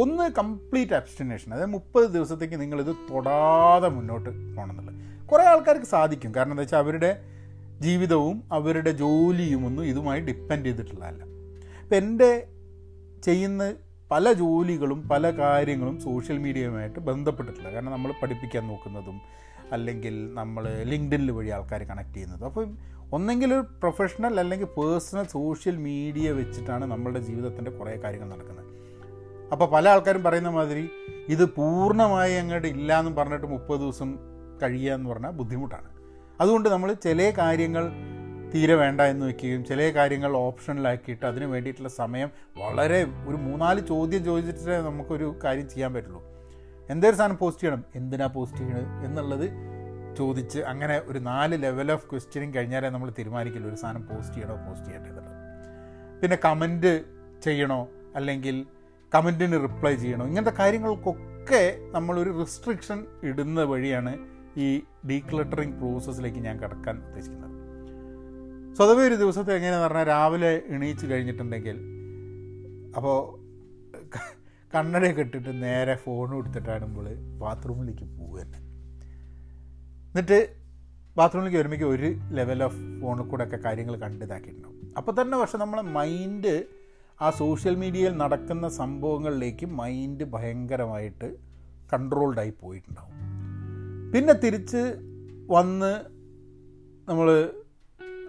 ഒന്ന് 0.00 0.30
കംപ്ലീറ്റ് 0.32 0.92
അബ്സ്റ്റിനേഷൻ 0.92 1.54
അതായത് 1.54 1.70
മുപ്പത് 1.70 2.04
ദിവസത്തേക്ക് 2.04 2.60
നിങ്ങളിത് 2.60 2.96
തൊടാതെ 3.10 3.88
മുന്നോട്ട് 3.88 4.56
പോകണം 4.56 4.70
എന്നുള്ളത്. 4.70 5.26
കുറേ 5.26 5.44
ആൾക്കാർക്ക് 5.44 5.86
സാധിക്കും. 5.86 6.34
കാരണം 6.34 6.52
എന്താ 6.52 6.60
വെച്ചാൽ 6.60 6.78
അവരുടെ 6.78 7.22
ജീവിതവും 7.80 8.42
അവരുടെ 8.52 8.90
ജോലിയും 8.90 9.66
ഒന്നും 9.66 9.84
ഇതുമായി 9.84 10.20
ഡിപ്പെൻഡ് 10.20 10.66
ചെയ്തിട്ടുള്ളതല്ല. 10.66 11.22
അപ്പം 11.82 11.96
എന്റെ 11.96 12.46
ചെയ്യുന്ന 13.24 13.74
പല 14.10 14.32
ജോലികളും 14.32 15.08
പല 15.08 15.30
കാര്യങ്ങളും 15.30 16.00
സോഷ്യൽ 16.00 16.38
മീഡിയയുമായിട്ട് 16.38 16.98
ബന്ധപ്പെട്ടിട്ടില്ല. 16.98 17.70
കാരണം 17.70 17.92
നമ്മൾ 17.92 18.12
പഠിപ്പിക്കാൻ 18.22 18.68
നോക്കുന്നതും 18.68 19.20
അല്ലെങ്കിൽ 19.72 20.34
നമ്മൾ 20.34 20.68
ലിങ്ക്ഡിനിൽ 20.82 21.30
വഴി 21.30 21.48
ആൾക്കാർ 21.48 21.82
കണക്ട് 21.82 22.14
ചെയ്യുന്നതും. 22.14 22.46
അപ്പോൾ 22.46 22.66
ഒന്നെങ്കിൽ 23.12 23.54
ഒരു 23.54 23.60
പ്രൊഫഷണൽ 23.60 24.40
അല്ലെങ്കിൽ 24.40 24.66
പേഴ്സണൽ 24.66 25.26
സോഷ്യൽ 25.26 25.76
മീഡിയ 25.76 26.30
വെച്ചിട്ടാണ് 26.30 26.84
നമ്മളുടെ 26.84 27.18
ജീവിതത്തിന്റെ 27.18 27.70
കുറേ 27.70 27.96
കാര്യങ്ങൾ 28.04 28.28
നടക്കുന്നത്. 28.28 28.66
അപ്പോൾ 29.52 29.70
പല 29.70 29.88
ആൾക്കാരും 29.88 30.22
പറയുന്ന 30.24 30.48
മാതിരി 30.48 30.90
ഇത് 31.28 31.44
പൂർണമായി 31.48 32.34
അങ്ങോട്ട് 32.34 32.66
ഇല്ല 32.66 32.98
എന്ന് 32.98 33.12
പറഞ്ഞിട്ട് 33.12 33.46
മുപ്പത് 33.46 33.80
ദിവസം 33.80 34.18
കഴിയുക 34.62 34.94
എന്ന് 34.94 35.10
പറഞ്ഞാൽ 35.10 35.30
ബുദ്ധിമുട്ടാണ്. 35.30 35.88
അതുകൊണ്ട് 36.40 36.68
നമ്മൾ 36.68 36.92
ചില 36.92 37.32
കാര്യങ്ങൾ 37.38 37.92
തീരെ 38.54 38.74
വേണ്ട 38.74 39.00
എന്ന് 39.00 39.26
വെക്കുകയും 39.26 39.64
ചില 39.64 39.90
കാര്യങ്ങൾ 39.90 40.36
ഓപ്ഷനിലാക്കിയിട്ട് 40.36 41.26
അതിന് 41.26 41.44
വേണ്ടിയിട്ടുള്ള 41.44 41.88
സമയം 41.88 42.30
വളരെ 42.58 43.06
ഒരു 43.26 43.36
മൂന്നാൽ 43.36 43.80
ചോദ്യം 43.80 44.24
ചോദിച്ചിട്ടേ 44.24 44.76
നമുക്കൊരു 44.76 45.34
കാര്യം 45.44 45.68
ചെയ്യാൻ 45.68 45.94
പറ്റുള്ളൂ. 45.94 46.22
എന്തൊരു 46.90 47.16
സാധനം 47.16 47.36
പോസ്റ്റ് 47.36 47.62
ചെയ്യണം? 47.62 47.84
എന്തിനാ 47.94 48.26
പോസ്റ്റ് 48.26 48.58
ചെയ്യണത്? 48.58 49.04
എന്നുള്ളത് 49.04 49.77
ചോദിച്ച് 50.18 50.60
അങ്ങനെ 50.70 50.96
ഒരു 51.10 51.18
നാല് 51.30 51.56
ലെവൽ 51.64 51.88
ഓഫ് 51.92 52.06
ക്വസ്റ്റ്യനിങ് 52.10 52.54
കഴിഞ്ഞാലേ 52.54 52.88
നമ്മൾ 52.88 53.10
തീരുമാനിക്കില്ല 53.18 53.66
ഒരു 53.66 53.78
സാധനം 53.82 54.02
പോസ്റ്റ് 54.10 54.34
ചെയ്യണോ 54.34 54.56
പോസ്റ്റ് 54.66 54.88
ചെയ്യേണ്ടതുള്ളൂ 54.88 55.34
പിന്നെ 56.22 56.36
കമന്റ് 56.46 56.92
ചെയ്യണോ 57.42 57.80
അല്ലെങ്കിൽ 58.14 58.56
കമന്റിന് 59.12 59.58
റിപ്ലൈ 59.66 59.94
ചെയ്യണോ 59.94 60.24
ഇങ്ങനത്തെ 60.26 60.54
കാര്യങ്ങൾക്കൊക്കെ 60.60 61.62
നമ്മളൊരു 61.90 62.30
റിസ്ട്രിക്ഷൻ 62.40 62.98
ഇടുന്ന 63.28 63.60
വഴിയാണ് 63.72 64.12
ഈ 64.56 64.68
ഡീക്ലട്ടറിങ് 65.10 65.76
പ്രോസസ്സിലേക്ക് 65.80 66.40
ഞാൻ 66.46 66.56
കടക്കാൻ 66.62 66.96
ഉദ്ദേശിക്കുന്നത്. 67.08 67.54
സ്വതവേ 68.76 69.02
ഒരു 69.08 69.16
ദിവസത്തെ 69.22 69.52
എങ്ങനെയാണെന്ന് 69.56 69.88
പറഞ്ഞാൽ 69.88 70.06
രാവിലെ 70.06 70.50
എണീച്ച് 70.74 71.06
കഴിഞ്ഞിട്ടുണ്ടെങ്കിൽ 71.06 71.76
അപ്പോൾ 72.96 73.16
കണ്ണടയൊക്കെ 74.72 75.22
ഇട്ടിട്ട് 75.26 75.52
നേരെ 75.62 75.94
ഫോൺ 76.04 76.28
എടുത്തിട്ടാണ് 76.38 76.82
നമ്മൾ 76.84 77.04
ബാത്റൂമിലേക്ക് 77.42 78.06
പോകുക 78.18 78.40
തന്നെ. 78.42 78.60
എന്നിട്ട് 80.18 80.48
ബാത്റൂമിലേക്ക് 81.16 81.56
വരുമ്പോഴേക്കും 81.56 81.88
ഒരു 81.88 82.14
ലെവൽ 82.30 82.62
ഓഫ് 82.62 82.76
ഫോണിൽ 83.00 83.22
കൂടെ 83.22 83.44
ഒക്കെ 83.44 83.56
കാര്യങ്ങൾ 83.56 83.96
കണ്ടിതാക്കിയിട്ടുണ്ടാവും 83.96 84.94
അപ്പോൾ 84.96 85.22
തന്നെ 85.22 85.38
പക്ഷെ 85.38 85.58
നമ്മളെ 85.58 85.82
മൈൻഡ് 85.82 86.64
ആ 87.20 87.30
സോഷ്യൽ 87.30 87.74
മീഡിയയിൽ 87.74 88.16
നടക്കുന്ന 88.16 88.68
സംഭവങ്ങളിലേക്ക് 88.68 89.66
മൈൻഡ് 89.66 90.24
ഭയങ്കരമായിട്ട് 90.24 91.36
കൺട്രോൾഡായി 91.92 92.52
പോയിട്ടുണ്ടാവും. 92.60 93.14
പിന്നെ 94.12 94.32
തിരിച്ച് 94.32 94.82
വന്ന് 95.50 96.00
നമ്മൾ 97.08 97.52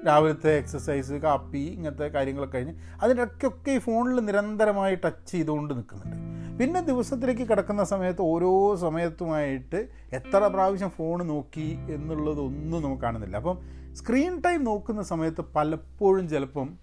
രാവിലത്തെ 0.08 0.58
എക്സസൈസ് 0.58 1.14
കാപ്പി 1.14 1.58
ഇങ്ങനത്തെ 1.58 2.08
കാര്യങ്ങളൊക്കെ 2.08 2.58
കഴിഞ്ഞ് 2.58 2.74
അതിനൊക്കെ 3.02 3.72
ഈ 3.72 3.78
ഫോണിൽ 3.78 4.20
നിരന്തരമായി 4.20 4.96
ടച്ച് 4.96 5.32
ചെയ്തുകൊണ്ട് 5.32 5.74
നിൽക്കുന്നുണ്ട്. 5.74 6.39
പിന്നെ 6.60 6.82
ദിവസത്തിലേക്ക് 6.82 7.42
കിടക്കുന്ന 7.42 7.84
സമയത്ത് 7.84 8.22
ഓരോ 8.22 8.76
സമയത്തുമായിട്ട് 8.76 9.88
എത്ര 10.14 10.48
പ്രാവശ്യം 10.48 10.90
ഫോൺ 10.90 11.28
നോക്കി 11.28 11.78
എന്നുള്ളതൊന്നും 11.90 12.84
നമുക്ക് 12.84 13.02
കാണുന്നില്ല. 13.02 13.36
അപ്പം 13.38 13.60
സ്ക്രീൻ 13.94 14.42
ടൈം 14.42 14.64
നോക്കുന്ന 14.64 15.02
സമയത്ത് 15.02 15.42
പലപ്പോഴും 15.56 16.30
ചിലപ്പം 16.30 16.78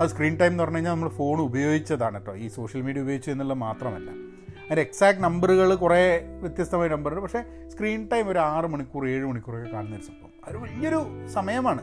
അത് 0.00 0.08
സ്ക്രീൻ 0.08 0.36
ടൈം 0.36 0.50
എന്ന് 0.50 0.64
പറഞ്ഞു 0.64 0.76
കഴിഞ്ഞാൽ 0.76 0.92
നമ്മൾ 0.92 1.08
ഫോൺ 1.08 1.40
ഉപയോഗിച്ചതാണ് 1.40 2.18
കേട്ടോ. 2.18 2.36
ഈ 2.36 2.48
സോഷ്യൽ 2.48 2.82
മീഡിയ 2.82 3.02
ഉപയോഗിച്ചു 3.02 3.30
എന്നുള്ളത് 3.30 3.58
മാത്രമല്ല. 3.58 4.10
അതിന്റെ 4.10 4.80
എക്സാക്ട് 4.80 5.20
നമ്പറുകൾ 5.20 5.74
കുറേ 5.74 6.20
വ്യത്യസ്തമായ 6.40 6.88
നമ്പറുണ്ട്. 6.88 7.22
പക്ഷേ 7.22 7.44
സ്ക്രീൻ 7.68 8.08
ടൈം 8.12 8.28
ഒരു 8.28 8.38
ആറ് 8.38 8.66
മണിക്കൂർ 8.66 9.08
ഏഴ് 9.08 9.26
മണിക്കൂറൊക്കെ 9.26 9.72
കാണുന്ന 9.72 9.96
ഒരു 9.96 10.02
സംഭവം. 10.02 10.32
അത് 10.48 10.56
വലിയൊരു 10.56 11.28
സമയമാണ്. 11.28 11.82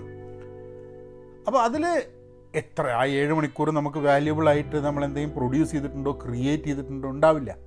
അപ്പോൾ 1.47 1.59
അതിൽ 1.59 2.03
എത്ര 2.55 2.87
ആ 2.87 3.05
ഏഴ് 3.05 3.33
മണിക്കൂർ 3.33 3.71
നമുക്ക് 3.71 3.97
വാല്യുബിൾ 3.97 4.49
ആയിട്ട് 4.49 4.75
നമ്മൾ 4.75 5.05
എന്തെങ്കിലും 5.05 5.37
പ്രൊഡ്യൂസ് 5.37 5.71
ചെയ്തിട്ടുണ്ടോ 5.71 6.19
ക്രിയേറ്റ് 6.25 6.63
ചെയ്തിട്ടുണ്ടോ 6.63 7.09
ഉണ്ടാവില്ല. 7.09 7.57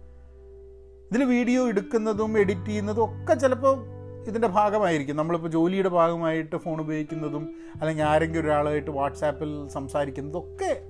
ഇതിൽ 1.10 1.24
വീഡിയോ 1.24 1.68
എടുക്കുന്നതും 1.68 2.38
എഡിറ്റ് 2.38 2.66
ചെയ്യുന്നതും 2.66 3.04
ഒക്കെ 3.04 3.34
ചിലപ്പോൾ 3.34 3.98
ഇതിന്റെ 4.28 4.48
ഭാഗമായിരിക്കും. 4.48 5.16
നമ്മളിപ്പോൾ 5.16 5.48
ജോലിയുടെ 5.48 5.88
ഭാഗമായിട്ട് 5.88 6.56
ഫോൺ 6.56 6.80
ഉപയോഗിക്കുന്നതും 6.80 7.56
അല്ലെങ്കിൽ 7.80 8.04
ആരെങ്കിലും 8.04 8.40
ഒരാളായിട്ട് 8.40 8.90
വാട്സാപ്പിൽ 8.90 9.68
സംസാരിക്കുന്നതും 9.68 10.38
ഒക്കെ 10.38 10.82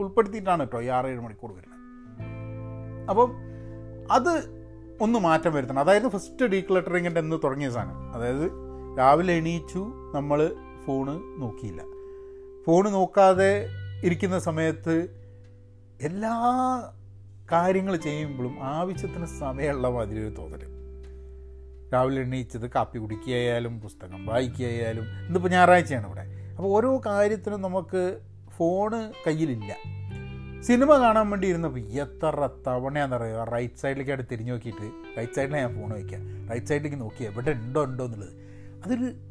ഉൾപ്പെടുത്തിയിട്ടാണ് 0.00 0.60
കേട്ടോ 0.60 0.82
ഈ 0.82 0.86
ആറ് 0.86 1.04
ആറേഴ് 1.04 1.20
മണിക്കൂർ 1.20 1.52
വരുന്നത്. 1.52 1.78
അപ്പം 3.10 3.32
അത് 4.12 4.32
ഒന്ന് 5.00 5.18
മാറ്റം 5.18 5.52
വരുത്തണം. 5.54 5.78
അതായത് 5.78 6.08
ഫസ്റ്റ് 6.08 6.46
ഡീക്ലട്ടറിങ്ങിന്റെ 6.46 7.20
എന്ന് 7.20 7.36
തുടങ്ങിയ 7.44 7.70
സാധനം. 7.70 8.14
അതായത് 8.14 8.50
രാവിലെ 8.98 9.34
എണീച്ചു 9.34 9.78
നമ്മൾ 10.14 10.54
ഫോണ് 10.86 11.42
നോക്കിയില്ല. 11.42 11.97
ഫോണ് 12.68 12.88
നോക്കാതെ 12.88 13.52
ഇരിക്കുന്ന 14.04 14.38
സമയത്ത് 14.38 14.94
എല്ലാ 16.00 16.32
കാര്യങ്ങൾ 17.52 17.96
ചെയ്യുമ്പോഴും 17.96 18.54
ആവശ്യത്തിന് 18.62 19.26
സമയമുള്ള 19.26 19.88
മാതിരി 19.88 20.18
ഒരു 20.18 20.34
തോന്നൽ 20.38 20.64
രാവിലെ 21.92 22.20
എണീച്ചത് 22.20 22.66
കാപ്പി 22.74 22.98
കുടിക്കുകയായാലും 22.98 23.80
പുസ്തകം 23.80 24.26
വായിക്കുകയായാലും 24.26 25.06
ഇന്നിപ്പോൾ 25.26 25.48
ഞായറാഴ്ചയാണ് 25.48 26.06
ഇവിടെ. 26.06 26.24
അപ്പോൾ 26.56 26.68
ഓരോ 26.68 27.02
കാര്യത്തിനും 27.06 27.62
നമുക്ക് 27.62 28.18
ഫോണ് 28.56 29.12
കയ്യിലില്ല. 29.26 29.72
സിനിമ 30.62 30.90
കാണാൻ 30.98 31.30
വേണ്ടി 31.30 31.48
ഇരുന്നപ്പോൾ 31.48 31.78
എത്ര 31.78 32.48
തവണയാണെന്നറിയുക 32.66 33.44
റൈറ്റ് 33.54 33.74
സൈഡിലേക്കായിട്ട് 33.74 34.30
തിരിഞ്ഞു 34.32 34.52
നോക്കിയിട്ട് 34.52 35.16
റൈറ്റ് 35.18 35.32
സൈഡിലാണ് 35.32 35.62
ഞാൻ 35.62 35.74
ഫോൺ 35.80 35.92
വയ്ക്കുക 35.92 36.50
റൈറ്റ് 36.50 36.66
സൈഡിലേക്ക് 36.66 37.00
നോക്കിയാൽ 37.00 37.32
എവിടെ 37.32 37.50
ഉണ്ടോ 37.50 37.84
ഉണ്ടോ 37.84 38.04
എന്നുള്ളത്. 38.04 38.34
അതൊരു 38.84 39.27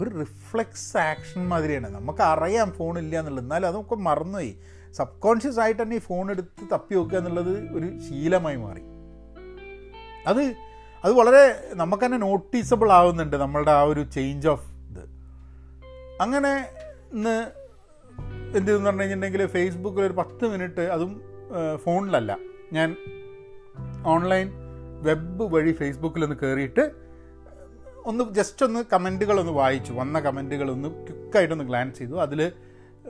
ഒരു 0.00 0.18
റിഫ്ലെക്സ് 0.18 0.96
ആക്ഷൻ 0.96 1.48
മാതിരിയാണ്. 1.48 1.94
നമുക്ക് 1.94 2.22
അറിയാം 2.22 2.72
ഫോണില്ല 2.72 3.18
എന്നുള്ളത്. 3.18 3.44
എന്നാലും 3.44 3.66
അതൊക്കെ 3.66 3.94
മറന്നുപോയി. 3.94 4.56
സബ് 4.92 5.20
കോൺഷ്യസ് 5.20 5.60
ആയിട്ട് 5.60 5.82
തന്നെ 5.82 5.96
ഈ 5.96 5.98
ഫോൺ 5.98 6.30
എടുത്ത് 6.30 6.68
തപ്പി 6.72 6.94
നോക്കുക 6.94 7.18
എന്നുള്ളത് 7.18 7.72
ഒരു 7.72 7.98
ശീലമായി 7.98 8.56
മാറി. 8.56 8.82
അത് 10.26 10.54
അത് 11.04 11.12
വളരെ 11.12 11.70
നമുക്ക് 11.74 12.04
തന്നെ 12.04 12.18
നോട്ടീസബിൾ 12.18 12.92
ആവുന്നുണ്ട് 12.92 13.36
നമ്മളുടെ 13.36 13.70
ആ 13.70 13.82
ഒരു 13.82 14.10
ചേഞ്ച് 14.10 14.48
ഓഫ് 14.48 14.66
ഇത്. 14.90 15.04
അങ്ങനെ 16.20 16.68
ഇന്ന് 17.12 17.50
എന്ത് 18.56 18.76
എന്ന് 18.76 18.86
പറഞ്ഞു 18.86 19.00
കഴിഞ്ഞിട്ടുണ്ടെങ്കിൽ 19.00 19.46
ഫേസ്ബുക്കിൽ 19.46 20.00
ഒരു 20.00 20.12
പത്ത് 20.12 20.44
മിനിറ്റ് 20.44 20.80
അതും 20.80 21.20
ഫോണിലല്ല 21.84 22.38
ഞാൻ 22.72 22.96
ഓൺലൈൻ 24.06 24.52
വെബ് 25.02 25.42
വഴി 25.42 25.72
ഫേസ്ബുക്കിൽ 25.72 26.24
ഒന്ന് 26.24 26.36
കയറിയിട്ട് 26.36 27.05
ഒന്ന് 28.06 28.34
ജസ്റ്റ് 28.34 28.66
ഒന്ന് 28.66 28.84
കമന്റുകളൊന്ന് 28.92 29.52
വായിച്ചു. 29.52 29.92
വന്ന 29.92 30.20
കമന്റുകളൊന്ന് 30.20 30.88
ക്വിക്കായിട്ടൊന്ന് 30.88 31.64
ഗ്ലാൻസ് 31.64 31.98
ചെയ്തു. 31.98 32.20
അതിൽ 32.20 32.52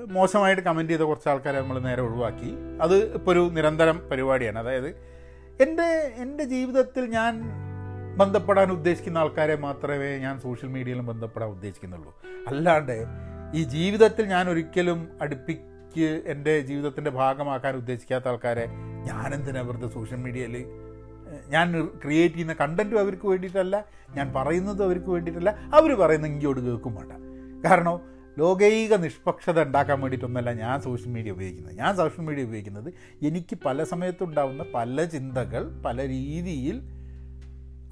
മോശമായിട്ട് 0.08 0.62
കമന്റ് 0.62 0.90
ചെയ്ത 0.92 1.00
കുറച്ച് 1.00 1.28
ആൾക്കാരെ 1.28 1.60
നമ്മൾ 1.60 1.78
നേരെ 1.78 2.02
ഒഴിവാക്കി. 2.02 2.52
അത് 2.82 3.14
ഇപ്പോൾ 3.14 3.32
ഒരു 3.32 3.50
നിരന്തരം 3.52 4.08
പരിപാടിയാണ്. 4.08 4.58
അതായത് 4.58 4.88
എന്റെ 5.60 6.12
എന്റെ 6.16 6.44
ജീവിതത്തിൽ 6.44 7.06
ഞാൻ 7.06 7.42
ബന്ധപ്പെടാൻ 8.16 8.70
ഉദ്ദേശിക്കുന്ന 8.70 9.18
ആൾക്കാരെ 9.18 9.56
മാത്രമേ 9.56 10.16
ഞാൻ 10.16 10.40
സോഷ്യൽ 10.40 10.68
മീഡിയയിലും 10.68 11.06
ബന്ധപ്പെടാൻ 11.06 11.48
ഉദ്ദേശിക്കുന്നുള്ളൂ. 11.48 12.22
അല്ലാണ്ട് 12.48 13.04
ഈ 13.54 13.62
ജീവിതത്തിൽ 13.62 14.24
ഞാൻ 14.24 14.50
ഒരിക്കലും 14.50 15.08
അടുപ്പിക്ക് 15.22 16.22
എന്റെ 16.26 16.60
ജീവിതത്തിന്റെ 16.60 17.10
ഭാഗമാക്കാൻ 17.10 17.76
ഉദ്ദേശിക്കാത്ത 17.76 18.28
ആൾക്കാരെ 18.28 18.66
ഞാനെന്തിനാ 19.04 19.60
വെറുതെ 19.60 19.88
സോഷ്യൽ 19.88 20.18
മീഡിയയിൽ 20.18 20.66
ഞാൻ 21.48 21.88
ക്രിയേറ്റ് 22.04 22.34
ചെയ്യുന്ന 22.34 22.56
കണ്ടന്റും 22.60 23.00
അവർക്ക് 23.00 23.28
വേണ്ടിയിട്ടല്ല 23.28 23.84
ഞാൻ 24.16 24.32
പറയുന്നതും 24.36 24.84
അവർക്ക് 24.84 25.10
വേണ്ടിയിട്ടല്ല. 25.10 25.50
അവർ 25.74 25.94
പറയുന്ന 25.94 26.26
ഇങ്ങോട്ട് 26.26 26.60
കേൾക്കും 26.60 26.94
വേണ്ട. 26.94 27.12
കാരണം 27.68 28.16
ലോകൈക 28.38 28.94
നിഷ്പക്ഷത 28.94 29.62
ഉണ്ടാക്കാൻ 29.62 30.00
വേണ്ടിയിട്ടൊന്നല്ല 30.00 30.52
ഞാൻ 30.52 30.80
സോഷ്യൽ 30.80 31.12
മീഡിയ 31.12 31.30
ഉപയോഗിക്കുന്നത്. 31.30 31.76
ഞാൻ 31.76 31.96
സോഷ്യൽ 31.96 32.24
മീഡിയ 32.24 32.44
ഉപയോഗിക്കുന്നത് 32.44 32.94
എനിക്ക് 33.22 33.58
പല 33.64 33.84
സമയത്തുണ്ടാവുന്ന 33.84 34.64
പല 34.74 35.04
ചിന്തകൾ 35.04 35.82
പല 35.84 36.08
രീതിയിൽ 36.08 36.82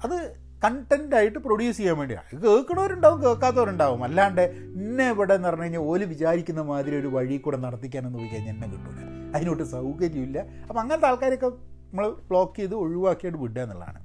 അത് 0.03 0.45
കണ്ടന്റായിട്ട് 0.63 1.39
പ്രൊഡ്യൂസ് 1.39 1.77
ചെയ്യാൻ 1.77 1.97
വേണ്ടിയാണ് 1.97 2.41
കേൾക്കണവരുണ്ടാവും 2.41 3.23
കേൾക്കാത്തവരുണ്ടാവും. 3.23 4.03
അല്ലാണ്ട് 4.03 4.41
എന്നെ 4.41 5.09
ഇവിടെ 5.09 5.33
എന്ന് 5.33 5.47
പറഞ്ഞു 5.47 5.63
കഴിഞ്ഞാൽ 5.63 5.79
ഓൽ 5.79 6.03
വിചാരിക്കുന്ന 6.03 6.61
മാതിരി 6.61 6.95
ഒരു 6.95 7.07
വഴി 7.07 7.37
കൂടെ 7.37 7.57
നടത്തിക്കാനൊന്നും 7.57 8.21
കഴിഞ്ഞാൽ 8.21 8.53
എന്നെ 8.53 8.67
കിട്ടില്ല 8.67 9.31
അതിനോട്ട് 9.35 9.63
സൗകര്യമില്ല. 9.63 10.39
അപ്പം 10.39 10.79
അങ്ങനത്തെ 10.79 11.07
ആൾക്കാരൊക്കെ 11.07 11.74
നമ്മൾ 11.95 12.09
ബ്ലോക്ക് 12.09 12.57
ചെയ്ത് 12.57 12.75
ഒഴിവാക്കിയിട്ട് 12.75 13.37
വിടുക 13.37 13.61
എന്നുള്ളതാണ്. 13.61 13.99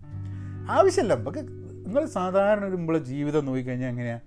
ആവശ്യമില്ല 0.71 1.15
നമുക്ക് 1.15 1.39
നിങ്ങൾ 1.87 2.07
സാധാരണ 2.07 2.65
നമ്മളെ 2.65 2.99
ജീവിതം 2.99 3.47
നോക്കിക്കഴിഞ്ഞാൽ 3.47 3.89
എങ്ങനെയാണ് 3.89 4.21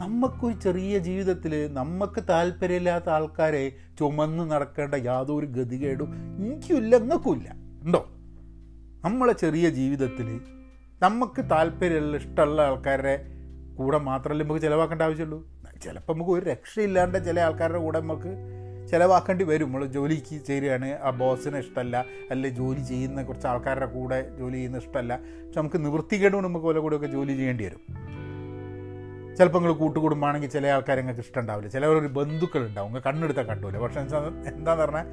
നമുക്കൊരു 0.00 0.60
ചെറിയ 0.60 0.98
ജീവിതത്തിൽ 0.98 1.74
നമുക്ക് 1.74 2.22
താല്പര്യമില്ലാത്ത 2.28 3.08
ആൾക്കാരെ 3.08 3.72
ചുമന്ന് 3.98 4.50
നടക്കേണ്ട 4.50 4.94
യാതൊരു 4.94 5.46
ഗതികേടും 5.46 6.14
എനിക്കുമില്ല 6.14 6.96
നിങ്ങൾക്കുമില്ല. 6.96 7.54
ഉണ്ടോ? 7.82 8.06
നമ്മളെ 9.04 9.32
ചെറിയ 9.32 9.70
ജീവിതത്തിൽ 9.70 10.40
നമുക്ക് 11.02 11.50
താല്പര്യമുള്ള 11.50 12.16
ഇഷ്ടമുള്ള 12.16 12.62
ആൾക്കാരുടെ 12.62 13.24
കൂടെ 13.74 13.98
മാത്രമല്ലേ 13.98 14.46
നമുക്ക് 14.46 14.62
ചിലവാക്കേണ്ട 14.62 15.02
ആവശ്യമുള്ളൂ. 15.02 15.56
ചിലപ്പോൾ 15.82 16.12
നമുക്ക് 16.12 16.30
ഒരു 16.30 16.50
രക്ഷയില്ലാണ്ട് 16.50 17.24
ചില 17.24 17.40
ആൾക്കാരുടെ 17.40 17.78
കൂടെ 17.78 18.00
നമുക്ക് 18.00 18.55
ചിലവാക്കേണ്ടി 18.90 19.44
വരും. 19.44 19.66
നമ്മൾ 19.66 19.84
ജോലിക്ക് 19.96 20.34
ചേരുകയാണ്. 20.48 20.88
ആ 21.02 21.10
ബോസിന് 21.22 21.56
ഇഷ്ടമല്ല 21.56 21.96
അല്ലെ 22.30 22.50
ജോലി 22.60 22.82
ചെയ്യുന്ന 22.90 23.22
കുറച്ച് 23.22 23.46
ആൾക്കാരുടെ 23.52 23.86
കൂടെ 23.86 24.18
ജോലി 24.38 24.56
ചെയ്യുന്ന 24.60 24.78
ഇഷ്ടമല്ല 24.78 25.16
പക്ഷെ 25.16 25.60
നമുക്ക് 25.60 25.80
നിവൃത്തികേട് 25.86 26.36
നമുക്ക് 26.48 26.66
ഓല 26.66 26.78
കൂടെയൊക്കെ 26.78 27.06
ജോലി 27.06 27.34
ചെയ്യേണ്ടി 27.36 27.64
വരും. 27.64 27.82
ചിലപ്പോൾ 29.38 29.58
നിങ്ങൾ 29.58 29.74
കൂട്ടുകുടുംബമാണെങ്കിൽ 29.78 30.48
ചില 30.48 30.66
ആൾക്കാരെ 30.66 31.00
നിങ്ങൾക്ക് 31.00 31.20
ഇഷ്ടമുണ്ടാവില്ല 31.20 31.70
ചിലവരൊരു 31.70 32.10
ബന്ധുക്കളുണ്ടാവും 32.18 32.88
നിങ്ങൾ 32.88 33.02
കണ്ണെടുത്താൽ 33.06 33.44
കണ്ടൂല. 33.44 33.78
പക്ഷെ 33.78 34.00
എന്താന്ന് 34.00 34.82
പറഞ്ഞാൽ 34.82 35.08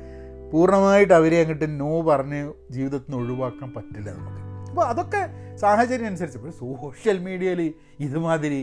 പൂർണമായിട്ട് 0.52 1.14
അവരെ 1.14 1.38
അങ്ങോട്ട് 1.42 1.68
നോ 1.80 2.02
പറഞ്ഞ് 2.02 2.40
ജീവിതത്തിൽ 2.72 3.12
നിന്ന് 3.12 3.24
ഒഴിവാക്കാൻ 3.24 3.74
പറ്റില്ല 3.74 4.10
നമുക്ക്. 4.12 4.42
അപ്പോൾ 4.70 4.86
അതൊക്കെ 4.92 5.22
സാഹചര്യം 5.56 6.06
അനുസരിച്ച്. 6.06 6.38
ഇപ്പോൾ 6.38 6.52
സോഷ്യൽ 6.60 7.18
മീഡിയയിൽ 7.20 7.74
ഇതുമാതിരി 8.00 8.62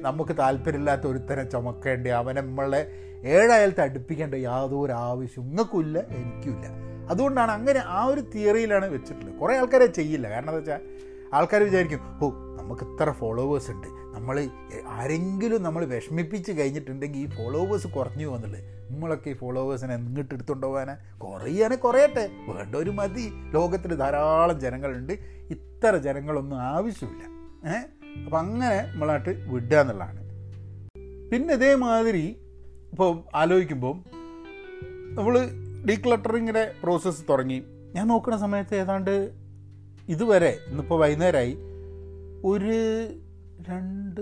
നമുക്ക് 0.00 0.34
താല്പര്യമില്ലാത്ത 0.38 1.06
ഒരുത്തനെ 1.06 1.44
ചുമക്കേണ്ടി 1.44 2.10
അവനെ 2.10 2.40
നമ്മളെ 2.40 2.82
ഏഴായാലത്തെ 3.24 3.80
അടുപ്പിക്കേണ്ട 3.80 4.34
യാതൊരു 4.34 4.92
ആവശ്യം 4.92 5.44
നിങ്ങൾക്കുമില്ല 5.44 5.98
എനിക്കുമില്ല. 5.98 6.66
അതുകൊണ്ടാണ് 7.10 7.50
അങ്ങനെ 7.50 7.80
ആ 7.84 8.04
ഒരു 8.04 8.20
തിയറിയിലാണ് 8.20 8.86
വെച്ചിട്ടുള്ളത്. 8.86 9.34
കുറേ 9.34 9.56
ആൾക്കാരെ 9.56 9.86
ചെയ്യില്ല. 9.86 10.28
കാരണം 10.28 10.48
എന്താ 10.48 10.58
വെച്ചാൽ 10.58 10.80
ആൾക്കാർ 11.34 11.62
വിചാരിക്കും 11.62 12.00
ഓ 12.22 12.30
നമുക്ക് 12.58 12.82
ഇത്ര 12.84 13.10
ഫോളോവേഴ്സ് 13.10 13.70
ഉണ്ട്. 13.70 13.86
നമ്മൾ 13.86 14.48
ആരെങ്കിലും 14.88 15.62
നമ്മൾ 15.62 15.84
വിഷമിപ്പിച്ച് 15.84 16.52
കഴിഞ്ഞിട്ടുണ്ടെങ്കിൽ 16.52 17.18
ഈ 17.18 17.26
ഫോളോവേഴ്സ് 17.26 17.86
കുറഞ്ഞു 17.86 18.26
പോകുന്നുള്ളത് 18.26 18.60
നമ്മളൊക്കെ 18.90 19.30
ഈ 19.30 19.32
ഫോളോവേഴ്സിനെ 19.32 19.94
എങ്ങിട്ട് 19.94 20.34
എടുത്തുകൊണ്ട് 20.34 20.66
പോകാനെ 20.66 21.18
കുറയാനെ 21.18 21.76
കുറയട്ടെ. 21.76 22.30
വേണ്ട 22.48 22.74
ഒരു 22.74 22.90
മതി. 22.90 23.32
ലോകത്തിൽ 23.52 23.94
ധാരാളം 23.94 24.60
ജനങ്ങളുണ്ട്. 24.60 25.12
ഇത്ര 25.50 25.96
ജനങ്ങളൊന്നും 25.96 26.60
ആവശ്യമില്ല. 26.60 27.22
ഏഹ് 27.68 27.86
അപ്പം 28.24 28.38
അങ്ങനെ 28.38 28.86
നമ്മളായിട്ട് 28.92 29.30
വിടുക 29.30 29.76
എന്നുള്ളതാണ്. 29.76 30.28
പിന്നെ 31.30 31.54
ഇതേമാതിരി 31.54 32.36
ഇപ്പോൾ 32.92 33.22
ആലോചിക്കുമ്പോൾ 33.34 33.94
നമ്മൾ 35.16 35.34
ഡീക്ലട്ടറിങ്ങിന്റെ 35.88 36.72
പ്രോസസ്സ് 36.82 37.24
തുടങ്ങി. 37.28 37.62
ഞാൻ 37.94 38.08
നോക്കുന്ന 38.08 38.38
സമയത്ത് 38.38 38.74
ഏതാണ്ട് 38.74 39.32
ഇതുവരെ 40.08 40.58
ഇന്നിപ്പോൾ 40.68 41.00
വൈകുന്നേരമായി 41.00 41.52
ഒരു 42.44 42.76
രണ്ട് 43.68 44.20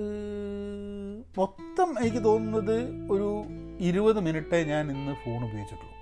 മൊത്തം 1.39 1.89
എനിക്ക് 2.01 2.25
തോന്നുന്നത് 2.25 2.77
ഒരു 3.13 3.45
ഇരുപത് 3.79 4.21
മിനിറ്റേ 4.21 4.65
ഞാൻ 4.65 4.91
ഇന്ന് 4.91 5.15
ഫോൺ 5.25 5.45
ഉപയോഗിച്ചിട്ടുള്ളൂ. 5.45 5.95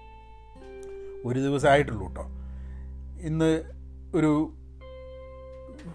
ഒരു 1.24 1.38
ദിവസമായിട്ടുള്ളൂ 1.40 2.06
കേട്ടോ 2.06 2.26
ഇന്ന് 3.20 3.64
ഒരു 4.14 4.52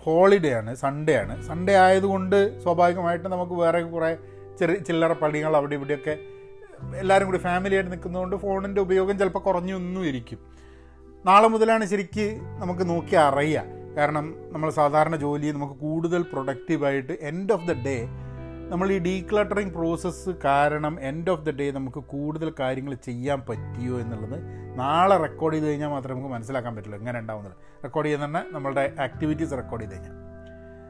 ഹോളിഡേ 0.03 0.51
ആണ് 0.53 0.75
സൺഡേ 0.75 1.13
ആണ്. 1.15 1.43
സൺഡേ 1.43 1.73
ആയതുകൊണ്ട് 1.73 2.61
സ്വാഭാവികമായിട്ട് 2.63 3.27
നമുക്ക് 3.27 3.51
വേറെ 3.51 3.81
കുറേ 3.81 4.17
ചെറിയ 4.59 4.75
ചില്ലറ 4.75 5.13
പണികൾ 5.13 5.55
അവിടെ 5.57 5.75
ഇവിടെയൊക്കെ 5.75 6.38
എല്ലാവരും 6.97 7.27
കൂടി 7.27 7.37
ഫാമിലിയായിട്ട് 7.37 7.91
നിൽക്കുന്നതുകൊണ്ട് 7.91 8.35
ഫോണിന്റെ 8.35 8.81
ഉപയോഗം 8.81 9.17
ചിലപ്പോൾ 9.17 9.39
കുറഞ്ഞൊന്നും 9.39 10.05
ഇരിക്കും 10.05 10.39
നാളെ 11.25 11.47
മുതലാണ് 11.47 11.85
ശരിക്ക് 11.85 12.41
നമുക്ക് 12.57 12.89
നോക്കി 12.89 13.15
അറിയുക. 13.15 13.79
കാരണം 13.97 14.35
നമ്മൾ 14.51 14.69
സാധാരണ 14.69 15.15
ജോലി 15.15 15.51
നമുക്ക് 15.51 15.73
കൂടുതൽ 15.73 16.21
പ്രൊഡക്റ്റീവായിട്ട് 16.21 17.17
എൻഡ് 17.21 17.53
ഓഫ് 17.53 17.67
ദ 17.67 17.73
ഡേ 17.73 18.09
നമ്മൾ 18.69 18.91
ഈ 18.91 18.99
ഡീക്ലട്ടറിങ് 18.99 19.71
പ്രോസസ്സ് 19.71 20.29
കാരണം 20.45 21.01
എൻഡ് 21.01 21.31
ഓഫ് 21.31 21.45
ദ 21.45 21.49
ഡേ 21.49 21.71
നമുക്ക് 21.71 21.99
കൂടുതൽ 21.99 22.53
കാര്യങ്ങൾ 22.59 22.93
ചെയ്യാൻ 22.93 23.41
പറ്റിയോ 23.49 23.99
എന്നുള്ളത് 23.99 24.37
നാളെ 24.79 25.17
റെക്കോർഡ് 25.17 25.53
ചെയ്ത് 25.53 25.67
കഴിഞ്ഞാൽ 25.67 25.89
മാത്രമേ 25.89 26.15
നമുക്ക് 26.15 26.33
മനസ്സിലാക്കാൻ 26.33 26.75
പറ്റുള്ളൂ 26.75 26.97
എങ്ങനെ 26.97 27.19
ഉണ്ടാവുന്നത്. 27.19 27.53
റെക്കോർഡ് 27.83 28.05
ചെയ്യുന്ന 28.05 28.25
തന്നെ 28.25 28.43
നമ്മളുടെ 28.51 28.93
ആക്ടിവിറ്റീസ് 28.99 29.51
റെക്കോർഡ് 29.51 29.83
ചെയ്ത് 29.83 29.95
കഴിഞ്ഞാൽ. 29.95 30.15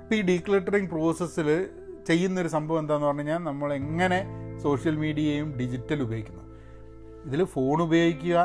അപ്പോൾ 0.04 0.16
ഈ 0.16 0.22
ഡീക്ലട്ടറിങ് 0.22 0.88
പ്രോസസ്സിൽ 0.88 1.70
ചെയ്യുന്നൊരു 2.06 2.48
സംഭവം 2.48 2.80
എന്താണെന്ന് 2.80 3.08
പറഞ്ഞു 3.08 3.20
കഴിഞ്ഞാൽ 3.20 3.38
നമ്മൾ 3.38 3.74
എങ്ങനെ 3.74 4.49
സോഷ്യൽ 4.64 4.96
മീഡിയയും 4.96 5.58
ഡിജിറ്റൽ 5.60 6.02
ഉപയോഗിക്കുന്നു. 6.04 6.44
ഇതിൽ 7.26 7.44
ഫോൺ 7.44 7.82
ഉപയോഗിക്കുക 7.82 8.38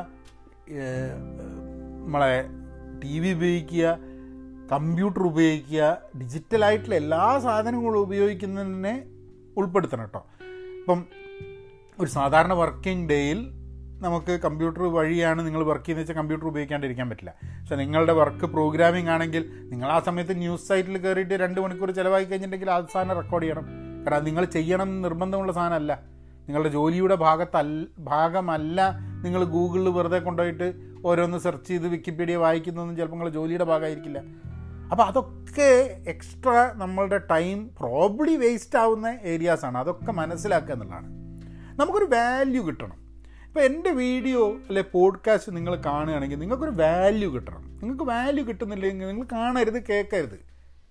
നമ്മളെ 2.04 2.44
ടി 3.02 3.18
വി 3.18 3.28
ഉപയോഗിക്കുക 3.28 3.98
കമ്പ്യൂട്ടർ 4.72 5.22
ഉപയോഗിക്കുക 5.22 5.98
ഡിജിറ്റലായിട്ടുള്ള 6.20 6.94
എല്ലാ 6.94 7.24
സാധനങ്ങളും 7.38 7.98
ഉപയോഗിക്കുന്നതിനെ 7.98 8.94
ഉൾപ്പെടുത്തണം 9.56 10.04
കേട്ടോ. 10.04 10.22
ഇപ്പം 10.80 11.04
ഒരു 12.00 12.10
സാധാരണ 12.10 12.52
വർക്കിംഗ് 12.52 13.08
ഡേയിൽ 13.08 13.40
നമുക്ക് 14.04 14.40
കമ്പ്യൂട്ടർ 14.44 14.82
വഴിയാണ് 14.82 15.40
നിങ്ങൾ 15.46 15.62
വർക്ക് 15.64 15.84
ചെയ്യുന്നത് 15.84 16.04
വെച്ചാൽ 16.04 16.16
കമ്പ്യൂട്ടർ 16.20 16.46
ഉപയോഗിക്കാണ്ടിരിക്കാൻ 16.46 17.10
പറ്റില്ല. 17.10 17.34
പക്ഷേ 17.60 17.76
നിങ്ങളുടെ 17.76 18.12
വർക്ക് 18.12 18.46
പ്രോഗ്രാമിംഗ് 18.46 19.10
ആണെങ്കിൽ 19.10 19.42
നിങ്ങൾ 19.72 19.88
ആ 19.92 19.98
സമയത്ത് 20.00 20.38
ന്യൂസ് 20.38 20.68
സൈറ്റിൽ 20.68 20.98
കയറിയിട്ട് 20.98 21.34
രണ്ട് 21.34 21.60
മണിക്കൂർ 21.60 21.90
ചിലവാക്കി 21.90 22.26
കഴിഞ്ഞിട്ടുണ്ടെങ്കിൽ 22.26 22.70
അവസാനം 22.70 23.16
റെക്കോർഡ് 23.20 23.44
ചെയ്യണം. 23.44 23.66
കാരണം 24.04 24.24
നിങ്ങൾ 24.24 24.44
ചെയ്യണം 24.44 25.02
നിർബന്ധമുള്ള 25.02 25.52
സാധനമല്ല. 25.52 26.14
നിങ്ങളുടെ 26.38 26.68
ജോലിയുടെ 26.68 27.14
ഭാഗത്തല്ല 27.14 27.86
ഭാഗമല്ല 27.98 28.98
നിങ്ങൾ 29.24 29.44
ഗൂഗിളിൽ 29.44 29.88
വെറുതെ 29.88 30.18
കൊണ്ടുപോയിട്ട് 30.18 30.94
ഓരോന്ന് 31.04 31.38
സെർച്ച് 31.38 31.68
ചെയ്ത് 31.68 31.88
വിക്കിപീഡിയ 31.88 32.36
വായിക്കുന്നതൊന്നും 32.36 32.96
ചിലപ്പോൾ 32.96 33.12
നിങ്ങളുടെ 33.12 33.34
ജോലിയുടെ 33.34 33.64
ഭാഗമായിരിക്കില്ല. 33.64 34.18
അപ്പോൾ 34.90 35.02
അതൊക്കെ 35.02 36.02
എക്സ്ട്രാ 36.08 36.72
നമ്മളുടെ 36.74 37.18
ടൈം 37.18 37.70
പ്രോബ്ലി 37.78 38.36
വേസ്റ്റ് 38.36 38.78
ആവുന്ന 38.78 39.18
ഏരിയാസാണ് 39.22 39.78
അതൊക്കെ 39.78 40.12
മനസ്സിലാക്കുക 40.12 40.72
എന്നുള്ളതാണ്. 40.72 41.06
നമുക്കൊരു 41.80 42.04
വാല്യൂ 42.04 42.66
കിട്ടണം. 42.66 43.04
ഇപ്പോൾ 43.46 43.60
എന്റെ 43.60 43.90
വീഡിയോ 43.90 44.52
അല്ലെ 44.52 44.84
പോഡ്കാസ്റ്റ് 44.92 45.56
നിങ്ങൾ 45.56 45.76
കാണുകയാണെങ്കിൽ 45.76 46.38
നിങ്ങൾക്കൊരു 46.38 46.70
വാല്യൂ 46.70 47.30
കിട്ടണം. 47.30 47.78
നിങ്ങൾക്ക് 47.82 48.04
വാല്യൂ 48.04 48.44
കിട്ടുന്നില്ലെങ്കിൽ 48.44 49.06
നിങ്ങൾ 49.06 49.26
കാണരുത് 49.32 49.84
കേൾക്കരുത്. 49.84 50.40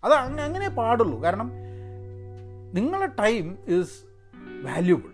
അത് 0.03 0.13
അങ്ങനെ 0.13 0.43
അങ്ങനെ 0.43 0.69
പാടുള്ളൂ. 0.69 1.23
കാരണം 1.23 1.51
നിങ്ങളുടെ 2.73 3.05
ടൈം 3.05 3.57
ഈസ് 3.67 4.05
വാല്യൂബിൾ 4.65 5.11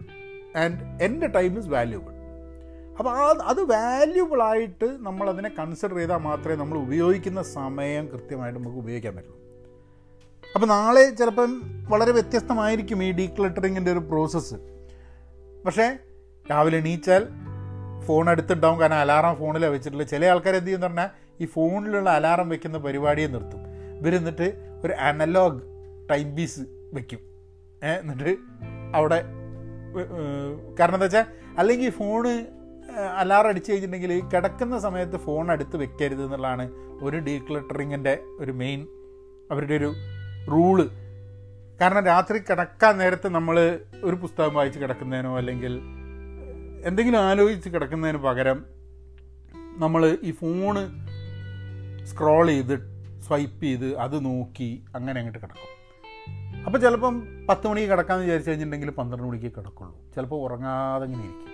ആൻഡ് 0.57 1.03
എന്റെ 1.03 1.27
ടൈം 1.27 1.59
ഈസ് 1.59 1.67
വാല്യൂബിൾ 1.67 2.13
അപ്പോൾ 2.97 3.09
ആ 3.09 3.25
അത് 3.47 3.61
നമ്മൾ 4.97 5.29
അതിനെ 5.29 5.49
കൺസിഡർ 5.49 5.95
ചെയ്താൽ 5.95 6.17
മാത്രമേ 6.17 6.55
നമ്മൾ 6.55 6.77
ഉപയോഗിക്കുന്ന 6.77 7.41
സമയം 7.41 8.11
കൃത്യമായിട്ട് 8.11 8.59
നമുക്ക് 8.59 8.77
ഉപയോഗിക്കാൻ 8.77 9.15
പറ്റുള്ളൂ 9.15 9.37
അപ്പോൾ 10.55 10.65
നാളെ 10.65 11.09
ചിലപ്പം 11.09 11.51
വളരെ 11.89 12.11
വ്യത്യസ്തമായിരിക്കും 12.11 13.03
ഈ 13.03 13.11
ഡീക്ലറ്ററിങ്ങിന്റെ 13.11 13.91
ഒരു 13.91 13.99
പ്രോസസ്സ് 13.99 14.55
പക്ഷേ 15.65 15.97
രാവിലെ 16.51 16.77
എണീച്ചാൽ 16.77 17.27
ഫോൺ 18.07 18.29
എടുത്തിട്ടുണ്ടാവും 18.29 18.79
കാരണം 18.79 18.95
അലാറം 18.95 19.35
ഫോണിലാണ് 19.35 19.73
വെച്ചിട്ടുള്ളത് 19.73 20.07
ചില 20.07 20.25
ആൾക്കാർ 20.25 20.55
എന്ത് 20.55 20.67
ചെയ്യുന്ന 20.67 20.85
പറഞ്ഞാൽ 20.85 21.09
ഈ 21.39 21.45
ഫോണിലുള്ള 21.45 22.09
അലാറം 22.09 22.49
വെക്കുന്ന 22.49 22.77
പരിപാടിയെ 22.77 23.27
നിർത്തും. 23.27 23.59
ഇവരെന്നിട്ട് 23.99 24.47
ഒരു 24.83 24.93
അനലോഗ് 24.93 25.61
ടൈം 26.09 26.35
പീസ് 26.35 26.59
വെക്കും. 26.93 27.28
എന്നിട്ട് 27.81 28.31
അവിടെ 28.95 29.19
കാരണം 30.79 30.93
എന്താ 30.93 31.05
വെച്ചാൽ 31.05 31.25
അല്ലെങ്കിൽ 31.57 31.89
ഫോണ് 31.89 32.31
അലാറം 33.17 33.49
അടിച്ചു 33.49 33.71
കഴിഞ്ഞിട്ടുണ്ടെങ്കിൽ 33.71 34.21
കിടക്കുന്ന 34.33 34.79
സമയത്ത് 34.79 35.17
ഫോൺ 35.17 35.51
അടുത്ത് 35.51 35.77
വെക്കരുത് 35.77 36.23
എന്നുള്ളതാണ് 36.23 36.69
ഒരു 37.01 37.17
ഡീക്ലട്ടറിങ്ങിന്റെ 37.17 38.19
ഒരു 38.39 38.51
മെയിൻ 38.51 38.87
അവരുടെ 39.51 39.75
ഒരു 39.75 39.89
റൂൾ 40.47 40.89
കാരണം 41.81 42.05
രാത്രി 42.05 42.39
കിടക്കാൻ 42.39 42.97
നേരത്ത് 42.97 43.27
നമ്മൾ 43.27 43.57
ഒരു 44.03 44.15
പുസ്തകം 44.15 44.53
വായിച്ച് 44.53 44.79
കിടക്കുന്നതിനോ 44.79 45.37
അല്ലെങ്കിൽ 45.37 45.73
എന്തെങ്കിലും 46.85 47.19
ആലോചിച്ച് 47.19 47.69
കിടക്കുന്നതിന് 47.69 48.17
പകരം 48.17 48.65
നമ്മൾ 49.77 50.17
ഈ 50.23 50.31
ഫോണ് 50.31 50.83
സ്ക്രോൾ 52.05 52.47
ചെയ്ത് 52.47 52.75
സ്വൈപ്പ് 53.27 53.63
ചെയ്ത് 53.63 53.97
അത് 53.97 54.25
നോക്കി 54.25 54.83
അങ്ങനെ 54.95 55.19
അങ്ങോട്ട് 55.19 55.39
കിടക്കും. 55.39 55.78
അപ്പോൾ 56.69 56.81
ചിലപ്പം 56.81 57.27
പത്ത് 57.49 57.67
മണിക്ക് 57.67 57.89
കിടക്കാമെന്ന് 57.89 58.25
വിചാരിച്ചു 58.25 58.49
കഴിഞ്ഞിട്ടുണ്ടെങ്കിൽ 58.49 58.95
പന്ത്രണ്ട് 58.95 59.27
മണിക്ക് 59.27 59.45
കിടക്കുള്ളൂ. 59.45 60.01
ചിലപ്പോൾ 60.15 60.41
ഉറങ്ങാതെ 60.41 61.05
ഇങ്ങനെ 61.05 61.23
ഇരിക്കും. 61.23 61.53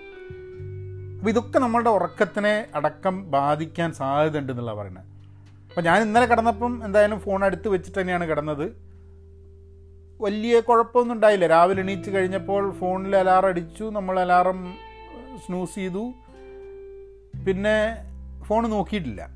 അപ്പോൾ 1.18 1.30
ഇതൊക്കെ 1.30 1.58
നമ്മളുടെ 1.58 1.90
ഉറക്കത്തിനെ 1.90 2.66
അടക്കം 2.74 3.30
ബാധിക്കാൻ 3.30 3.92
സാധ്യത 3.92 4.38
ഉണ്ടെന്നുള്ള 4.38 4.74
പറയുന്നത് 4.74 5.04
അപ്പോൾ 5.68 5.80
ഞാൻ 5.80 6.02
ഇന്നലെ 6.02 6.26
കിടന്നപ്പം 6.26 6.84
എന്തായാലും 6.84 7.20
ഫോൺ 7.20 7.44
അടുത്ത് 7.44 7.68
വെച്ചിട്ട് 7.68 8.00
തന്നെയാണ് 8.00 8.28
കിടന്നത്. 8.28 8.76
വലിയ 10.20 10.60
കുഴപ്പമൊന്നും 10.60 11.14
ഉണ്ടായില്ല. 11.14 11.46
രാവിലെ 11.46 11.80
എണീറ്റ് 11.80 12.10
കഴിഞ്ഞപ്പോൾ 12.10 12.72
ഫോണിൽ 12.72 13.16
അലാറം 13.16 13.48
അടിച്ചു. 13.48 13.84
നമ്മൾ 13.84 14.20
അലാറം 14.20 14.74
സ്നൂസ് 15.46 15.74
ചെയ്തു. 15.74 16.12
പിന്നെ 17.46 17.96
ഫോൺ 18.44 18.70
നോക്കിയിട്ടില്ല. 18.70 19.35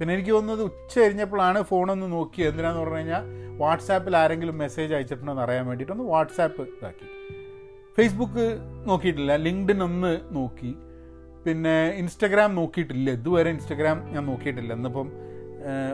പിന്നെ 0.00 0.14
എനിക്ക് 0.14 0.30
തോന്നുന്നത് 0.30 0.64
ഉച്ച 0.64 0.98
കഴിഞ്ഞപ്പോഴാണ് 0.98 1.62
ഫോണൊന്ന് 1.62 2.12
നോക്കി 2.12 2.42
എന്തിനാന്ന് 2.42 2.80
പറഞ്ഞു 2.80 2.96
കഴിഞ്ഞാൽ 2.96 3.22
വാട്സാപ്പിൽ 3.58 4.16
ആരെങ്കിലും 4.16 4.58
മെസ്സേജ് 4.58 4.94
അയച്ചിട്ടുണ്ടോ 4.94 5.32
എന്ന് 5.32 5.42
അറിയാൻ 5.42 5.66
വേണ്ടിയിട്ടൊന്ന് 5.66 6.04
വാട്സാപ്പ് 6.04 6.62
ഇതാക്കി. 6.62 7.06
ഫേസ്ബുക്ക് 7.96 8.44
നോക്കിയിട്ടില്ല 8.86 9.36
ലിങ്ക്ഡിൻ 9.36 9.82
ഒന്ന് 9.82 10.20
നോക്കി. 10.30 10.76
പിന്നെ 11.46 11.88
ഇൻസ്റ്റഗ്രാം 11.90 12.54
നോക്കിയിട്ടില്ല. 12.54 13.10
ഇതുവരെ 13.10 13.50
ഇൻസ്റ്റഗ്രാം 13.50 14.06
ഞാൻ 14.12 14.26
നോക്കിയിട്ടില്ല. 14.26 14.72
ഇന്നിപ്പം 14.74 15.12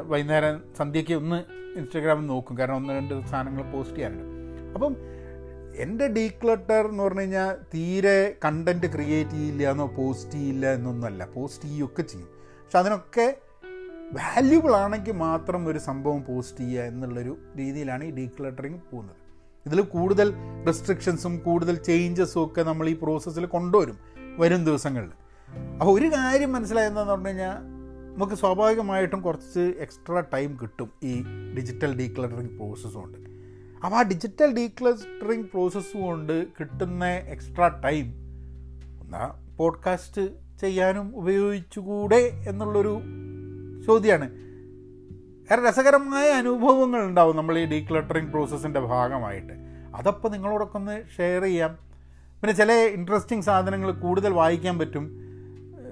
വൈകുന്നേരം 0.07 0.63
സന്ധ്യയ്ക്ക് 0.79 1.15
ഒന്ന് 1.15 1.39
ഇൻസ്റ്റഗ്രാം 1.79 2.27
നോക്കും. 2.27 2.59
കാരണം 2.59 2.77
ഒന്ന് 2.77 2.93
രണ്ട് 2.93 3.27
സാധനങ്ങൾ 3.27 3.63
പോസ്റ്റ് 3.71 3.97
ചെയ്യാനുണ്ട്. 3.97 4.63
അപ്പം 4.75 4.97
എന്റെ 5.77 6.09
ഡീക്ലട്ടർ 6.09 6.89
എന്ന് 6.89 7.03
പറഞ്ഞു 7.05 7.21
കഴിഞ്ഞാൽ 7.21 7.55
തീരെ 7.75 8.37
കണ്ടന്റ് 8.45 8.87
ക്രിയേറ്റ് 8.95 9.31
ചെയ്യില്ല 9.31 9.71
എന്നോ 9.71 9.87
പോസ്റ്റ് 9.87 10.33
ചെയ്യില്ല 10.33 10.75
എന്നൊന്നുമല്ല. 10.75 11.27
പോസ്റ്റ് 11.35 11.65
ചെയ്യുകയൊക്കെ 11.65 12.03
ചെയ്യും. 12.03 12.29
പക്ഷെ 12.65 12.79
അതിനൊക്കെ 12.79 13.37
വാല്യൂബിൾ 14.13 14.73
ആണെങ്കിൽ 14.73 15.13
മാത്രം 15.13 15.69
ഒരു 15.69 15.79
സംഭവം 15.79 16.25
പോസ്റ്റ് 16.25 16.59
ചെയ്യുക 16.59 16.83
എന്നുള്ളൊരു 16.83 17.39
രീതിയിലാണ് 17.57 18.05
ഈ 18.05 18.11
ഡീക്ലട്ടറിങ് 18.11 18.79
പോകുന്നത്. 18.93 19.17
ഇതിൽ 19.67 19.81
കൂടുതൽ 19.81 20.35
റെസ്ട്രിക്ഷൻസും 20.67 21.39
കൂടുതൽ 21.39 21.77
ചേഞ്ചസും 21.77 22.47
ഒക്കെ 22.47 22.63
നമ്മൾ 22.63 22.89
ഈ 22.89 22.97
പ്രോസസ്സിൽ 23.03 23.47
കൊണ്ടുവരും 23.47 23.99
വരും 24.39 24.65
ദിവസങ്ങളിൽ. 24.65 25.11
അപ്പോൾ 25.81 26.01
ഒരു 26.01 26.07
കാര്യം 26.07 26.53
മനസ്സിലായതെന്ന് 26.53 27.01
പറഞ്ഞു 27.01 27.29
കഴിഞ്ഞാൽ 27.29 27.57
നമുക്ക് 28.15 28.35
സ്വാഭാവികമായിട്ടും 28.35 29.23
കുറച്ച് 29.23 29.75
എക്സ്ട്രാ 29.79 30.21
ടൈം 30.21 30.59
കിട്ടും 30.63 30.91
ഈ 31.03 31.23
ഡിജിറ്റൽ 31.57 31.99
ഡീക്ലട്ടറിങ് 31.99 32.59
പ്രോസസ്സും 32.59 33.01
കൊണ്ട്. 33.01 33.19
അപ്പോൾ 33.85 33.97
ആ 33.97 34.03
ഡിജിറ്റൽ 34.03 34.55
ഡീക്ലസ്റ്ററിങ് 34.55 35.45
പ്രോസസ്സ് 35.45 35.97
കൊണ്ട് 35.97 36.47
കിട്ടുന്ന 36.49 37.05
എക്സ്ട്രാ 37.05 37.69
ടൈം 37.69 38.07
ഒന്നാ 39.01 39.41
പോഡ്കാസ്റ്റ് 39.57 40.23
ചെയ്യാനും 40.61 41.17
ഉപയോഗിച്ചുകൂടെ 41.17 42.45
എന്നുള്ളൊരു 42.49 43.01
ചോദ്യമാണ് 43.87 44.31
ഏറെ 45.53 45.69
രസകരമായ 45.69 46.31
അനുഭവങ്ങൾ 46.31 47.01
ഉണ്ടാവും 47.01 47.37
നമ്മൾ 47.37 47.59
ഈ 47.59 47.65
ഡീക്ലട്ടറിങ് 47.65 48.27
പ്രോസസ്സിന്റെ 48.27 48.81
ഭാഗമായിട്ട്. 48.81 49.53
അതപ്പോൾ 49.95 50.29
നിങ്ങളോടൊക്കെ 50.29 50.77
ഒന്ന് 50.77 51.03
ഷെയർ 51.17 51.43
ചെയ്യാം. 51.43 51.75
പിന്നെ 52.41 52.53
ചില 52.53 52.73
ഇൻട്രസ്റ്റിംഗ് 52.73 53.45
സാധനങ്ങൾ 53.45 53.93
കൂടുതൽ 53.93 54.33
വായിക്കാൻ 54.33 54.79
പറ്റും. 54.79 55.11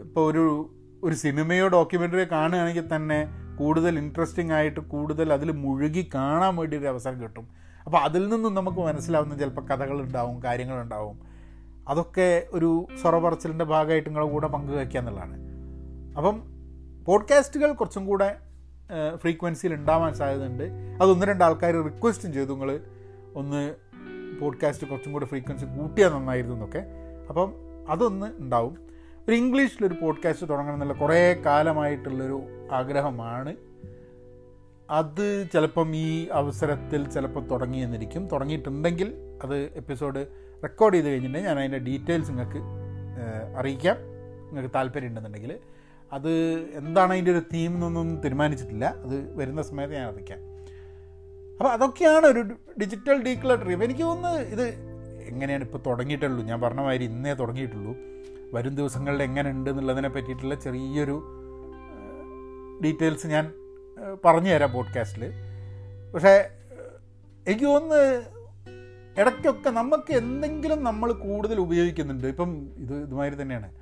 ഇപ്പോൾ 0.00 0.30
ഒരു 0.30 0.70
ഒരു 1.04 1.14
സിനിമയോ 1.14 1.68
ഡോക്യുമെന്ററിയോ 1.68 2.26
കാണുകയാണെങ്കിൽ 2.32 2.96
തന്നെ 2.96 3.28
കൂടുതൽ 3.58 3.98
ഇൻട്രസ്റ്റിംഗ് 3.98 4.52
ആയിട്ട് 4.52 4.80
കൂടുതൽ 4.80 5.32
അതിൽ 5.32 5.52
മുഴുകി 5.52 6.10
കാണാൻ 6.14 6.56
വേണ്ടി 6.56 6.76
ഒരു 6.76 6.86
അവസരം 6.86 7.22
കിട്ടും. 7.22 7.48
അപ്പോൾ 7.84 7.98
അതിൽ 7.98 8.28
നിന്നും 8.28 8.54
നമുക്ക് 8.54 8.78
മനസ്സിലാവുന്ന 8.78 9.38
ചിലപ്പോൾ 9.38 9.66
കഥകളുണ്ടാവും 9.66 10.42
കാര്യങ്ങളുണ്ടാവും. 10.42 11.20
അതൊക്കെ 11.88 12.46
ഒരു 12.52 12.86
സ്വറപറച്ചിലിന്റെ 13.00 13.64
ഭാഗമായിട്ട് 13.64 14.08
നിങ്ങളുടെ 14.08 14.32
കൂടെ 14.32 14.46
പങ്കുവയ്ക്കുക 14.46 14.98
എന്നുള്ളതാണ്. 14.98 15.36
അപ്പം 16.16 16.51
പോഡ്കാസ്റ്റുകൾ 17.06 17.72
കുറച്ചും 17.72 18.06
കൂടെ 18.06 18.36
ഫ്രീക്വൻസിയിൽ 19.16 19.74
ഉണ്ടാവാൻ 19.74 20.14
സാധ്യതയുണ്ട്. 20.14 20.64
അത് 21.02 21.10
ഒന്ന് 21.10 21.26
രണ്ട് 21.26 21.44
ആൾക്കാർ 21.44 21.72
റിക്വസ്റ്റും 21.72 22.32
ചെയ്തു. 22.32 22.52
നിങ്ങൾ 22.52 22.80
ഒന്ന് 23.34 23.74
പോഡ്കാസ്റ്റ് 24.40 24.86
കുറച്ചും 24.86 25.12
കൂടെ 25.12 25.26
ഫ്രീക്വൻസി 25.26 25.64
കൂട്ടിയാൽ 25.64 26.10
നന്നായിരുന്നു 26.10 26.54
എന്നൊക്കെ. 26.54 26.84
അപ്പം 27.28 27.52
അതൊന്ന് 27.88 28.26
ഉണ്ടാവും. 28.38 28.78
ഒരു 29.28 29.36
ഇംഗ്ലീഷിലൊരു 29.36 29.94
പോഡ്കാസ്റ്റ് 30.02 30.48
തുടങ്ങണം 30.48 30.74
എന്നുള്ള 30.74 30.94
കുറേ 30.94 31.34
കാലമായിട്ടുള്ളൊരു 31.46 32.42
ആഗ്രഹമാണ്. 32.72 33.56
അത് 34.90 35.46
ചിലപ്പം 35.52 35.96
ഈ 35.96 36.28
അവസരത്തിൽ 36.32 37.10
ചിലപ്പോൾ 37.10 37.46
തുടങ്ങിയെന്നിരിക്കും. 37.46 38.26
തുടങ്ങിയിട്ടുണ്ടെങ്കിൽ 38.26 39.14
അത് 39.42 39.56
എപ്പിസോഡ് 39.56 40.26
റെക്കോർഡ് 40.62 40.94
ചെയ്ത് 40.94 41.06
കഴിഞ്ഞിട്ടുണ്ടെങ്കിൽ 41.06 41.48
ഞാൻ 41.48 41.58
അതിന്റെ 41.58 41.78
ഡീറ്റെയിൽസ് 41.78 42.30
നിങ്ങൾക്ക് 42.30 42.58
അറിയിക്കാം. 43.56 43.96
നിങ്ങൾക്ക് 44.48 44.74
താല്പര്യം 44.74 45.08
ഉണ്ടെന്നുണ്ടെങ്കിൽ 45.08 45.58
അത് 46.12 46.30
എന്താണ് 46.74 47.12
അതിന്റെ 47.12 47.30
ഒരു 47.30 47.38
തീം 47.38 47.74
എന്നൊന്നും 47.74 48.20
തീരുമാനിച്ചിട്ടില്ല. 48.20 48.84
അത് 48.84 49.36
വരുന്ന 49.36 49.62
സമയത്ത് 49.62 49.94
ഞാൻ 49.94 50.08
അറിയിക്കാം. 50.12 50.38
അപ്പോൾ 51.58 51.72
അതൊക്കെയാണ് 51.72 52.26
ഒരു 52.26 52.40
ഡിജിറ്റൽ 52.80 53.22
ഡീക്ലട്ടറി 53.22 53.72
അപ്പോൾ 53.72 53.84
എനിക്ക് 53.84 54.00
തോന്നുന്നത് 54.00 54.46
ഇത് 54.46 54.64
എങ്ങനെയാണ് 55.28 55.64
ഇപ്പോൾ 55.64 55.78
തുടങ്ങിയിട്ടുള്ളൂ? 55.86 56.44
ഞാൻ 56.44 56.60
പറഞ്ഞ 56.60 56.80
മാതിരി 56.80 57.04
ഇന്നേ 57.04 57.32
തുടങ്ങിയിട്ടുള്ളൂ. 57.32 57.96
വരും 58.54 58.74
ദിവസങ്ങളിൽ 58.74 59.22
എങ്ങനെ 59.22 59.50
ഉണ്ട് 59.50 59.70
എന്നുള്ളതിനെ 59.70 60.08
പറ്റിയിട്ടുള്ള 60.08 60.54
ചെറിയൊരു 60.54 61.16
ഡീറ്റെയിൽസ് 62.84 63.26
ഞാൻ 63.26 63.52
പറഞ്ഞു 64.24 64.50
തരാം 64.50 64.72
പോഡ്കാസ്റ്റിൽ 64.72 65.32
പക്ഷേ 66.14 66.50
എനിക്ക് 67.48 67.64
തോന്നുന്നത് 67.64 68.24
ഇടയ്ക്കൊക്കെ 69.20 69.70
നമുക്ക് 69.70 70.12
എന്തെങ്കിലും 70.12 70.84
നമ്മൾ 70.84 71.12
കൂടുതൽ 71.12 71.60
ഉപയോഗിക്കുന്നുണ്ട്. 71.60 72.26
ഇപ്പം 72.26 72.68
ഇത് 72.76 72.94
ഇതുമാതിരി 73.02 73.42
തന്നെയാണ്. 73.42 73.74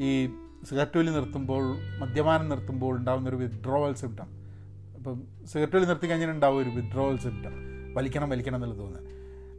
ഈ 0.00 0.28
സിഗരറ്റ് 0.64 0.98
വലി 0.98 1.10
നിർത്തുമ്പോൾ 1.10 1.64
മദ്യപാനം 1.98 2.48
നിർത്തുമ്പോൾ 2.48 2.96
ഉണ്ടാകുന്ന 2.96 3.28
ഒരു 3.28 3.36
വിഡ്രോവൽ 3.36 3.94
സിംറ്റം 3.94 4.28
ഇപ്പം 4.96 5.22
സിഗരറ്റ് 5.46 5.76
വലി 5.76 5.84
നിർത്തി 5.84 6.06
കഴിഞ്ഞാൽ 6.06 6.30
ഉണ്ടാവും 6.30 6.58
ഒരു 6.58 6.68
വിഡ്രോവൽ 6.68 7.18
സിംറ്റം 7.18 7.54
വലിക്കണം 7.94 8.30
വലിക്കണം 8.30 8.56
എന്നുള്ളത് 8.56 8.78
തോന്നുന്നത് 8.78 9.12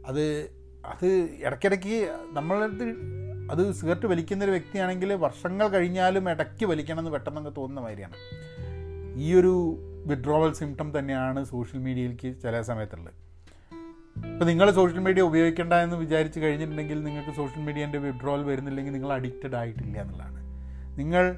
അത് 0.06 0.50
അത് 0.84 1.06
ഇടയ്ക്കിടയ്ക്ക് 1.46 2.18
നമ്മളത് 2.32 2.94
അത് 3.50 3.72
സിഗരറ്റ് 3.72 4.06
വലിക്കുന്ന 4.06 4.44
ഒരു 4.44 4.50
വ്യക്തിയാണെങ്കിൽ 4.50 5.14
വർഷങ്ങൾ 5.14 5.68
കഴിഞ്ഞാലും 5.68 6.30
ഇടയ്ക്ക് 6.30 6.66
വലിക്കണം 6.66 6.98
എന്ന് 6.98 7.10
പെട്ടെന്നൊക്കെ 7.10 7.50
തോന്നുന്ന 7.50 7.80
മാതിരിയാണ്. 7.80 8.14
ഈ 9.16 9.34
ഒരു 9.34 9.78
വിഡ്രോവൽ 10.06 10.52
സിംറ്റം 10.52 10.98
തന്നെയാണ് 10.98 11.44
സോഷ്യൽ 11.44 11.80
മീഡിയയിലേക്ക് 11.80 12.40
ചില 12.42 12.60
സമയത്തുള്ളത്. 12.62 13.14
ഇപ്പോൾ 14.32 14.44
നിങ്ങൾ 14.44 14.70
സോഷ്യൽ 14.70 14.98
മീഡിയ 14.98 15.22
ഉപയോഗിക്കേണ്ട 15.22 15.72
എന്ന് 15.72 15.96
വിചാരിച്ച് 15.96 16.40
കഴിഞ്ഞിട്ടുണ്ടെങ്കിൽ 16.40 17.02
നിങ്ങൾക്ക് 17.02 17.30
സോഷ്യൽ 17.30 17.62
മീഡിയേന്റെ 17.62 17.98
വിഡ്രോവൽ 17.98 18.44
വരുന്നില്ലെങ്കിൽ 18.44 18.92
നിങ്ങൾ 18.92 19.12
അഡിക്റ്റഡ് 19.12 19.54
ആയിട്ടില്ല 19.54 20.00
എന്നുള്ളതാണ്. 20.00 20.47
നിങ്ങൾ 20.98 21.36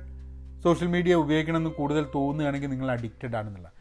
സോഷ്യൽ 0.62 0.88
മീഡിയ 0.88 1.14
ഉപയോഗിക്കണമെന്ന് 1.14 1.70
കൂടുതൽ 1.70 2.06
തോന്നുകയാണെങ്കിൽ 2.14 2.68
നിങ്ങൾ 2.68 2.90
അഡിക്റ്റഡ് 2.90 3.36
ആണെന്നുള്ള. 3.36 3.72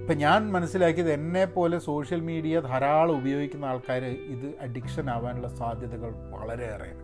ഇപ്പം 0.00 0.16
ഞാൻ 0.16 0.52
മനസ്സിലാക്കിയത് 0.52 1.12
എന്നെ 1.12 1.44
പോലെ 1.44 1.78
സോഷ്യൽ 1.78 2.20
മീഡിയ 2.20 2.60
ധാരാളം 2.60 3.18
ഉപയോഗിക്കുന്ന 3.18 3.64
ആൾക്കാർ 3.64 4.04
ഇത് 4.04 4.54
അഡിക്ഷൻ 4.60 5.10
ആവാനുള്ള 5.10 5.48
സാധ്യതകൾ 5.48 6.12
വളരെയേറെയാണ്. 6.30 7.02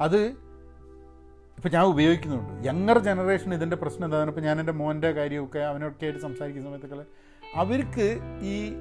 അത് 0.00 0.18
ഇപ്പം 1.56 1.70
ഞാൻ 1.72 1.84
ഉപയോഗിക്കുന്നുണ്ട്. 1.84 2.68
യങ്ങർ 2.68 2.98
ജനറേഷൻ 2.98 3.54
ഇതിന്റെ 3.54 3.76
പ്രശ്നം 3.76 4.04
എന്താണ്? 4.04 4.30
ഇപ്പം 4.30 4.42
ഞാൻ 4.42 4.60
എന്റെ 4.60 4.72
മോന്റെ 4.72 5.10
കാര്യമൊക്കെ 5.10 5.58
അവനൊക്കെ 5.58 6.04
ആയിട്ട് 6.04 6.20
സംസാരിക്കുന്ന 6.20 6.68
സമയത്തൊക്കെ 6.68 7.04
അവർക്ക് 7.54 8.18
ഈ 8.42 8.72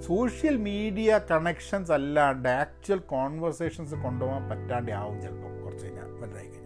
സോഷ്യൽ 0.00 0.56
മീഡിയ 0.56 1.20
കണക്ഷൻസ് 1.30 1.92
അല്ലാണ്ട് 1.92 2.48
ആക്ച്വൽ 2.48 2.98
കോൺവെർസേഷൻസ് 2.98 3.94
കൊണ്ടുപോകാൻ 3.94 4.48
പറ്റാണ്ട് 4.48 4.92
ആവും 4.92 5.22
ചിലപ്പോൾ 5.22 5.62
കുറച്ച് 5.62 5.84
കഴിഞ്ഞാൽ. 5.84 6.04
വലുതായി 6.04 6.46
കഴിഞ്ഞാൽ. 6.46 6.65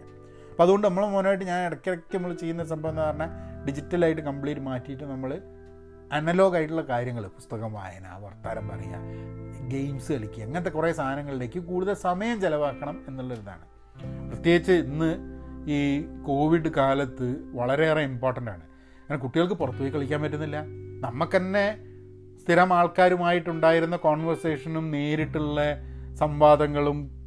അപ്പോൾ 0.61 0.69
അതുകൊണ്ട് 0.69 0.87
നമ്മൾ 0.87 1.05
മോനായിട്ട് 1.05 1.45
ഞാൻ 1.45 1.65
ഇടയ്ക്കിടയ്ക്ക് 1.65 2.15
നമ്മൾ 2.17 2.33
ചെയ്യുന്ന 2.33 2.63
സംഭവം 2.63 2.89
എന്ന് 2.89 3.01
പറഞ്ഞാൽ 3.01 3.29
ഡിജിറ്റലായിട്ട് 3.65 4.21
കംപ്ലീറ്റ് 4.21 4.61
മാറ്റിയിട്ട് 4.61 5.03
നമ്മൾ 5.03 5.41
അനലോഗ് 6.11 6.55
ആയിട്ടുള്ള 6.55 6.81
കാര്യങ്ങൾ 6.81 7.27
പുസ്തകം 7.27 7.73
വായന 7.73 8.07
വർത്താനം 8.19 8.69
പറയുക 8.69 8.97
ഗെയിംസ് 9.67 10.11
കളിക്കുക 10.11 10.43
അങ്ങനത്തെ 10.43 10.69
കുറേ 10.69 10.91
സാധനങ്ങളിലേക്ക് 10.91 11.59
കൂടുതൽ 11.59 11.93
സമയം 11.93 12.41
ചിലവാക്കണം 12.41 13.05
എന്നുള്ളൊരിതാണ് 13.07 13.65
പ്രത്യേകിച്ച് 14.29 14.71
ഇന്ന് 14.71 15.09
ഈ 15.71 16.01
കോവിഡ് 16.27 16.69
കാലത്ത് 16.77 17.35
വളരെയേറെ 17.53 18.01
ഇമ്പോർട്ടന്റ് 18.01 18.51
ആണ്. 18.51 18.63
കാരണം 19.09 19.19
കുട്ടികൾക്ക് 19.19 19.53
പുറത്തു 19.53 19.79
പോയി 19.79 19.89
കളിക്കാൻ 19.89 20.21
പറ്റുന്നില്ല. 20.21 20.57
നമുക്ക് 20.99 21.37
തന്നെ 21.37 21.65
സ്ഥിരം 22.39 22.73
ആൾക്കാരുമായിട്ടുണ്ടായിരുന്ന 22.73 23.95
കോൺവെർസേഷനും 23.95 24.91
നേരിട്ടുള്ള 24.91 25.59
സംവാദങ്ങളും 26.15 27.20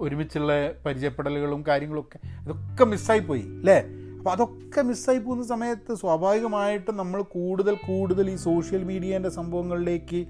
ഒരുമിച്ചുള്ള 0.00 0.72
പരിചയപ്പെടലുകളും 0.86 1.64
കാര്യങ്ങളൊക്കെ 1.68 2.18
അതൊക്കെ 2.40 2.84
മിസ്സായിപ്പോയി 2.84 3.40
അല്ലേ? 3.40 3.78
അപ്പോൾ 4.18 4.30
അതൊക്കെ 4.30 4.82
മിസ്സായി 4.82 5.18
പോകുന്ന 5.18 5.44
സമയത്ത് 5.44 5.94
സ്വാഭാവികമായിട്ടും 5.94 6.96
നമ്മൾ 6.96 7.22
കൂടുതൽ 7.22 7.74
കൂടുതൽ 7.74 8.30
ഈ 8.30 8.36
സോഷ്യൽ 8.36 8.84
മീഡിയേന്റെ 8.84 9.28
സംഭവങ്ങളിലേക്ക് 9.28 10.26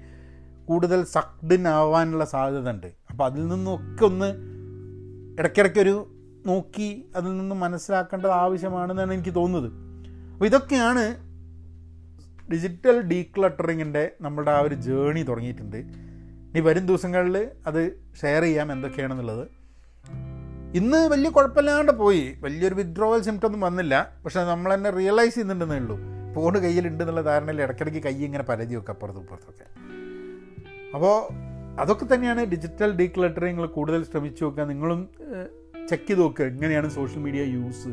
കൂടുതൽ 0.65 1.03
സക്ഡിൻ 1.03 1.67
ആവാനുള്ള 1.67 2.25
സാധ്യത 2.25 2.69
ഉണ്ട്. 2.69 2.87
അപ്പോൾ 3.09 3.23
അതിൽ 3.23 3.47
നിന്നൊക്കെ 3.47 4.05
ഒന്ന് 4.05 4.29
ഇടയ്ക്കിടയ്ക്കൊരു 5.39 6.11
നോക്കി 6.45 7.05
അതിൽ 7.15 7.37
നിന്ന് 7.37 7.55
മനസ്സിലാക്കേണ്ടത് 7.55 8.31
ആവശ്യമാണെന്നാണ് 8.31 9.13
എനിക്ക് 9.13 9.35
തോന്നുന്നത്. 9.35 9.69
അപ്പോൾ 10.33 10.45
ഇതൊക്കെയാണ് 10.45 11.15
ഡിജിറ്റൽ 12.51 13.01
ഡീക്ലട്ടറിങ്ങിന്റെ 13.01 14.11
നമ്മുടെ 14.21 14.51
ആ 14.51 14.59
ഒരു 14.59 14.75
ജേണി 14.75 15.21
തുടങ്ങിയിട്ടുണ്ട്. 15.21 16.04
ഇനി 16.55 16.63
വരും 16.63 16.85
ദിവസങ്ങളിൽ 16.85 17.47
അത് 17.67 17.99
ഷെയർ 18.21 18.41
ചെയ്യാം 18.41 18.71
എന്തൊക്കെയാണെന്നുള്ളത്. 18.71 19.47
ഇന്ന് 20.75 21.07
വലിയ 21.07 21.29
കുഴപ്പമില്ലാണ്ട് 21.29 21.91
പോയി. 21.91 22.37
വലിയൊരു 22.41 22.75
വിഡ്രോവൽ 22.75 23.21
സിംറ്റം 23.21 23.45
ഒന്നും 23.45 23.61
വന്നില്ല. 23.61 24.15
പക്ഷെ 24.25 24.39
നമ്മൾ 24.39 24.73
തന്നെ 24.73 24.89
റിയലൈസ് 24.89 25.35
ചെയ്യുന്നുണ്ടെന്നേ 25.35 25.77
ഉള്ളൂ. 25.77 25.99
ഫോൺ 26.35 26.57
കയ്യിലുണ്ട് 26.57 27.03
എന്നുള്ള 27.03 27.21
ധാരണയിൽ 27.21 27.61
ഇടയ്ക്കിടയ്ക്ക് 27.61 28.03
കൈ 28.03 28.25
ഇങ്ങനെ 28.25 28.43
പരതി 28.43 28.75
വെക്കുക 28.75 28.91
അപ്പുറത്തും 28.91 29.21
ഇപ്പുറത്തൊക്കെ. 29.21 29.65
അപ്പോൾ 30.95 31.33
അതൊക്കെ 31.81 32.13
തന്നെയാണ് 32.13 32.45
ഡിജിറ്റൽ 32.45 32.91
ഡീക്ലട്ടറിങ് 32.91 33.67
കൂടുതൽ 33.67 34.03
ശ്രമിച്ചു 34.03 34.43
നോക്കുക. 34.43 34.63
നിങ്ങളും 34.63 35.09
ചെക്ക് 35.89 36.07
ചെയ്ത് 36.07 36.21
നോക്കുക. 36.21 36.45
എങ്ങനെയാണ് 36.45 36.89
സോഷ്യൽ 36.89 37.19
മീഡിയ 37.19 37.43
യൂസ് 37.43 37.87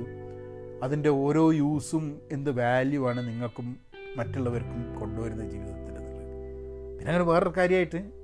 അതിന്റെ 0.82 1.08
ഓരോ 1.08 1.52
യൂസും 1.52 2.20
എന്ത് 2.32 2.50
വാല്യൂ 2.50 3.08
ആണ് 3.08 3.28
നിങ്ങൾക്കും 3.28 3.76
മറ്റുള്ളവർക്കും 4.16 5.00
കൊണ്ടുവരുന്ന 5.00 5.50
ജീവിതത്തിൽ 5.50 5.92
പിന്നെ 6.98 7.12
അങ്ങനെ 7.12 7.24
വേറൊരു 7.24 7.52
കാര്യമായിട്ട് 7.56 8.21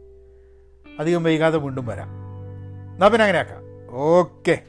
അധികം 0.99 1.23
വൈകാതെ 1.25 1.59
വീണ്ടും 1.59 1.87
വരാം. 1.87 2.09
എന്നാൽ 2.93 3.09
പിന്നെ 3.09 3.25
അങ്ങനെ 3.25 3.39
ആക്കാം 3.39 3.63
ഓക്കെ. 3.91 4.61